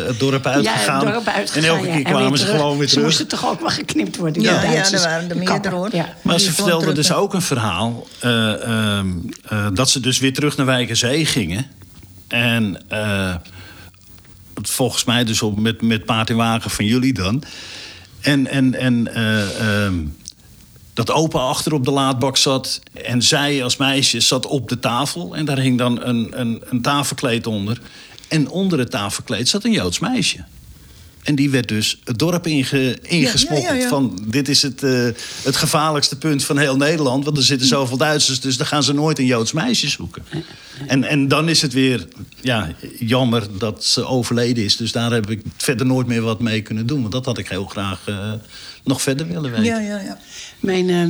eh, 0.00 0.06
het 0.06 0.18
dorp 0.18 0.46
uitgegaan. 0.46 1.00
Ja, 1.00 1.04
het 1.06 1.14
dorp 1.14 1.26
uitgegaan. 1.26 1.62
en 1.62 1.68
elke 1.76 1.86
ja. 1.88 1.94
keer 1.94 2.04
kwamen 2.04 2.38
ze 2.38 2.44
terug. 2.44 2.60
gewoon 2.60 2.78
weer 2.78 2.86
Ze 2.86 2.92
terug. 2.92 3.06
moesten 3.08 3.26
toch 3.28 3.46
ook 3.48 3.60
wel 3.60 3.68
geknipt 3.70 4.16
worden, 4.16 4.42
die 4.42 4.50
Ja, 4.50 4.62
ja, 4.62 4.70
Duitsers. 4.72 5.02
er 5.02 5.08
waren 5.08 5.22
er 5.22 5.28
De 5.28 5.44
meerdere, 5.44 5.74
hoor. 5.74 5.88
Ja. 5.94 6.14
Maar 6.22 6.38
ze 6.40 6.44
Die 6.46 6.54
vertelde 6.54 6.92
dus 6.92 7.12
ook 7.12 7.34
een 7.34 7.42
verhaal... 7.42 8.06
eh, 8.20 8.62
ehm, 8.62 9.08
eh, 9.48 9.66
dat 9.74 9.90
ze 9.90 10.00
dus 10.00 10.18
weer 10.18 10.32
terug 10.32 10.56
naar 10.56 10.66
Wijkerzee 10.66 11.26
gingen. 11.26 11.66
En 12.28 12.80
eh, 12.88 13.34
volgens 14.62 15.04
mij 15.04 15.24
dus 15.24 15.42
op, 15.42 15.58
met, 15.60 15.82
met 15.82 16.04
paard 16.04 16.30
en 16.30 16.36
wagen 16.36 16.70
van 16.70 16.84
jullie 16.84 17.12
dan. 17.12 17.42
En, 18.20 18.46
en, 18.46 18.74
en 18.74 19.14
eh, 19.14 19.84
ehm, 19.84 19.94
dat 20.96 21.10
opa 21.10 21.38
achter 21.38 21.72
op 21.72 21.84
de 21.84 21.90
laadbak 21.90 22.36
zat... 22.36 22.80
en 22.92 23.22
zij 23.22 23.62
als 23.62 23.76
meisje 23.76 24.20
zat 24.20 24.46
op 24.46 24.68
de 24.68 24.78
tafel. 24.78 25.36
En 25.36 25.44
daar 25.44 25.58
hing 25.58 25.78
dan 25.78 26.02
een, 26.02 26.40
een, 26.40 26.62
een 26.64 26.82
tafelkleed 26.82 27.46
onder. 27.46 27.80
En 28.28 28.48
onder 28.48 28.78
het 28.78 28.90
tafelkleed 28.90 29.48
zat 29.48 29.64
een 29.64 29.72
Joods 29.72 29.98
meisje. 29.98 30.44
En 31.26 31.34
die 31.34 31.50
werd 31.50 31.68
dus 31.68 31.98
het 32.04 32.18
dorp 32.18 32.46
inge, 32.46 32.98
ingesmokkeld. 33.02 33.68
ja, 33.68 33.72
ja. 33.72 33.88
Van 33.88 34.18
dit 34.26 34.48
is 34.48 34.62
het, 34.62 34.82
eh, 34.82 35.08
het 35.42 35.56
gevaarlijkste 35.56 36.16
punt 36.18 36.44
van 36.44 36.58
heel 36.58 36.76
Nederland. 36.76 37.24
Want 37.24 37.36
er 37.36 37.42
zitten 37.42 37.66
zoveel 37.66 37.96
Duitsers, 37.96 38.40
dus 38.40 38.56
dan 38.56 38.66
gaan 38.66 38.82
ze 38.82 38.92
nooit 38.92 39.18
een 39.18 39.24
Joods 39.24 39.52
meisje 39.52 39.88
zoeken. 39.88 40.24
En, 40.86 41.04
en 41.04 41.28
dan 41.28 41.48
is 41.48 41.62
het 41.62 41.72
weer 41.72 42.06
ja, 42.40 42.74
jammer 42.98 43.58
dat 43.58 43.84
ze 43.84 44.06
overleden 44.06 44.64
is. 44.64 44.76
Dus 44.76 44.92
daar 44.92 45.12
heb 45.12 45.30
ik 45.30 45.42
verder 45.56 45.86
nooit 45.86 46.06
meer 46.06 46.22
wat 46.22 46.40
mee 46.40 46.62
kunnen 46.62 46.86
doen. 46.86 47.00
Want 47.00 47.12
dat 47.12 47.24
had 47.24 47.38
ik 47.38 47.48
heel 47.48 47.66
graag 47.66 48.00
eh, 48.06 48.32
nog 48.84 49.02
verder 49.02 49.28
willen 49.28 49.50
weten. 49.50 49.64
Ja, 49.64 49.78
ja, 49.78 50.00
ja. 50.00 50.18
Mijn, 50.60 50.90
eh, 50.90 51.08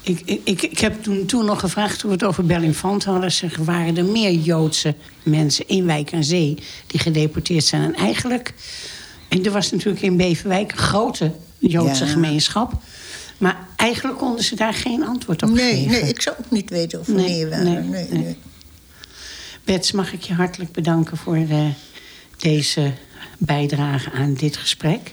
ik, 0.00 0.40
ik, 0.44 0.62
ik, 0.62 0.78
heb 0.78 1.02
toen, 1.02 1.26
toen 1.26 1.44
nog 1.44 1.60
gevraagd, 1.60 1.98
toen 1.98 2.10
we 2.10 2.16
het 2.16 2.24
over 2.24 2.46
Bellinfant 2.46 3.04
hadden... 3.04 3.32
Zeg, 3.32 3.56
waren 3.56 3.96
er 3.96 4.04
meer 4.04 4.32
Joodse 4.32 4.94
mensen 5.22 5.68
in 5.68 5.86
Wijk 5.86 6.12
aan 6.12 6.24
Zee 6.24 6.58
die 6.86 7.00
gedeporteerd 7.00 7.64
zijn? 7.64 7.82
En 7.82 7.94
eigenlijk, 7.94 8.54
en 9.28 9.44
er 9.44 9.50
was 9.50 9.70
natuurlijk 9.70 10.02
in 10.02 10.16
Beverwijk 10.16 10.72
een 10.72 10.78
grote 10.78 11.32
Joodse 11.58 12.04
Ja. 12.04 12.10
gemeenschap... 12.10 12.72
maar 13.38 13.66
eigenlijk 13.76 14.18
konden 14.18 14.44
ze 14.44 14.56
daar 14.56 14.74
geen 14.74 15.04
antwoord 15.06 15.42
op 15.42 15.50
Nee, 15.50 15.74
geven. 15.74 15.90
nee, 15.90 16.02
ik 16.08 16.20
zou 16.22 16.36
ook 16.40 16.50
niet 16.50 16.70
weten 16.70 17.00
of 17.00 17.06
er 17.08 17.14
Nee, 17.14 17.28
meer 17.36 17.48
waren. 17.48 17.64
nee, 17.64 17.82
Nee, 17.82 18.08
nee. 18.10 18.22
nee. 18.22 18.36
Bets, 19.64 19.92
mag 19.92 20.12
ik 20.12 20.22
je 20.22 20.34
hartelijk 20.34 20.72
bedanken 20.72 21.16
voor 21.16 21.36
eh, 21.36 21.66
deze 22.36 22.92
bijdrage 23.38 24.10
aan 24.12 24.34
dit 24.34 24.56
gesprek. 24.56 25.12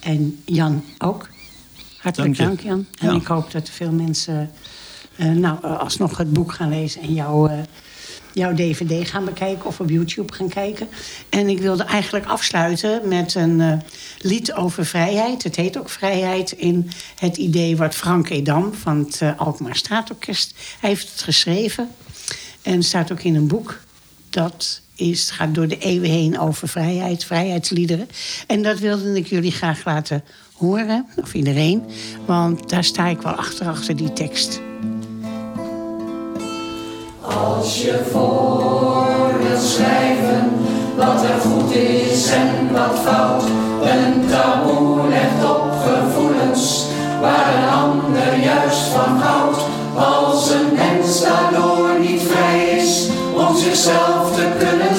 En 0.00 0.40
Jan 0.44 0.84
ook. 0.98 1.28
Hartelijk 1.98 2.36
Dank. 2.36 2.60
Jan. 2.60 2.86
En 3.00 3.08
Ja. 3.10 3.16
ik 3.16 3.26
hoop 3.26 3.50
dat 3.50 3.68
veel 3.70 3.90
mensen 3.92 4.50
eh, 5.16 5.26
nou, 5.30 5.58
eh, 5.62 5.78
alsnog 5.78 6.16
het 6.18 6.32
boek 6.32 6.52
gaan 6.52 6.68
lezen 6.68 7.00
en 7.00 7.14
jouw, 7.14 7.46
eh, 7.48 7.58
jouw 8.32 8.54
dvd 8.54 9.08
gaan 9.08 9.24
bekijken 9.24 9.66
of 9.66 9.80
op 9.80 9.90
YouTube 9.90 10.32
gaan 10.32 10.48
kijken. 10.48 10.88
En 11.28 11.48
ik 11.48 11.58
wilde 11.58 11.82
eigenlijk 11.82 12.26
afsluiten 12.26 13.08
met 13.08 13.34
een 13.34 13.60
eh, 13.60 13.72
lied 14.18 14.52
over 14.52 14.86
vrijheid. 14.86 15.42
Het 15.42 15.56
heet 15.56 15.78
ook 15.78 15.88
Vrijheid 15.88 16.52
in 16.52 16.90
het 17.18 17.36
idee 17.36 17.76
wat 17.76 17.94
Frank 17.94 18.28
Edam 18.28 18.74
van 18.74 18.98
het 18.98 19.20
eh, 19.20 19.38
Alkmaar 19.40 19.76
Straatorkest 19.76 20.54
heeft 20.80 21.10
het 21.10 21.22
geschreven. 21.22 21.88
En 22.62 22.82
staat 22.82 23.12
ook 23.12 23.22
in 23.22 23.34
een 23.34 23.46
boek. 23.46 23.80
Dat 24.30 24.80
is, 24.94 25.30
gaat 25.30 25.54
door 25.54 25.68
de 25.68 25.78
eeuwen 25.78 26.10
heen 26.10 26.38
over 26.38 26.68
vrijheid, 26.68 27.24
vrijheidsliederen. 27.24 28.08
En 28.46 28.62
dat 28.62 28.78
wilde 28.78 29.16
ik 29.16 29.26
jullie 29.26 29.52
graag 29.52 29.84
laten 29.84 30.24
horen, 30.52 31.06
of 31.16 31.34
iedereen. 31.34 31.82
Want 32.26 32.68
daar 32.68 32.84
sta 32.84 33.06
ik 33.06 33.22
wel 33.22 33.32
achter, 33.32 33.66
achter 33.66 33.96
die 33.96 34.12
tekst. 34.12 34.60
Als 37.22 37.82
je 37.82 38.00
voor 38.10 39.32
wilt 39.42 39.62
schrijven 39.62 40.52
wat 40.96 41.22
er 41.22 41.40
goed 41.40 41.74
is 41.74 42.30
en 42.30 42.72
wat 42.72 42.98
fout, 43.04 43.42
een 43.82 44.26
taboe 44.30 45.08
legt 45.08 45.50
op 45.50 45.72
gevoelens 45.86 46.84
waar 47.20 47.54
een 47.54 47.68
ander 47.68 48.44
juist 48.44 48.82
van 48.82 49.20
houdt. 49.20 49.58
Als 49.94 50.50
een 50.50 50.74
mens 50.74 51.22
daardoor 51.22 52.00
niet 52.00 52.22
vrij 52.22 52.68
is 52.68 53.08
om 53.34 53.56
zichzelf 53.56 54.34
te 54.34 54.46
kunnen 54.58 54.91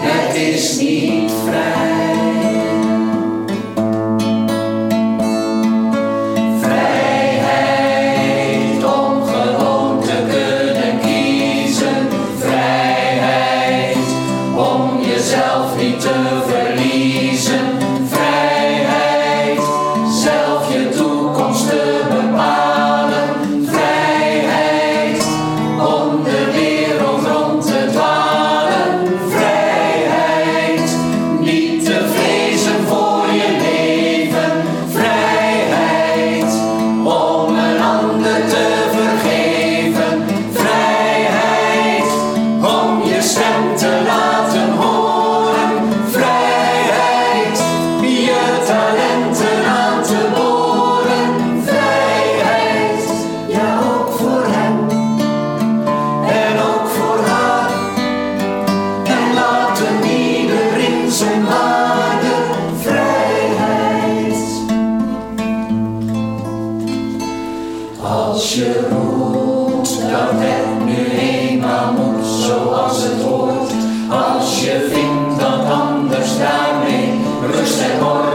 het 0.00 0.36
is 0.36 0.78
niet 0.78 1.32
vrij. 1.44 2.07
Dat 69.96 70.30
het 70.32 70.84
nu 70.84 71.18
eenmaal 71.18 71.92
moet 71.92 72.26
zoals 72.26 73.02
het 73.02 73.22
hoort. 73.22 73.70
Als 74.10 74.60
je 74.60 74.88
vindt 74.92 75.40
dat 75.40 75.72
anders 75.72 76.38
daarmee 76.38 77.20
rust 77.50 77.80
en 77.80 78.04
orde 78.04 78.27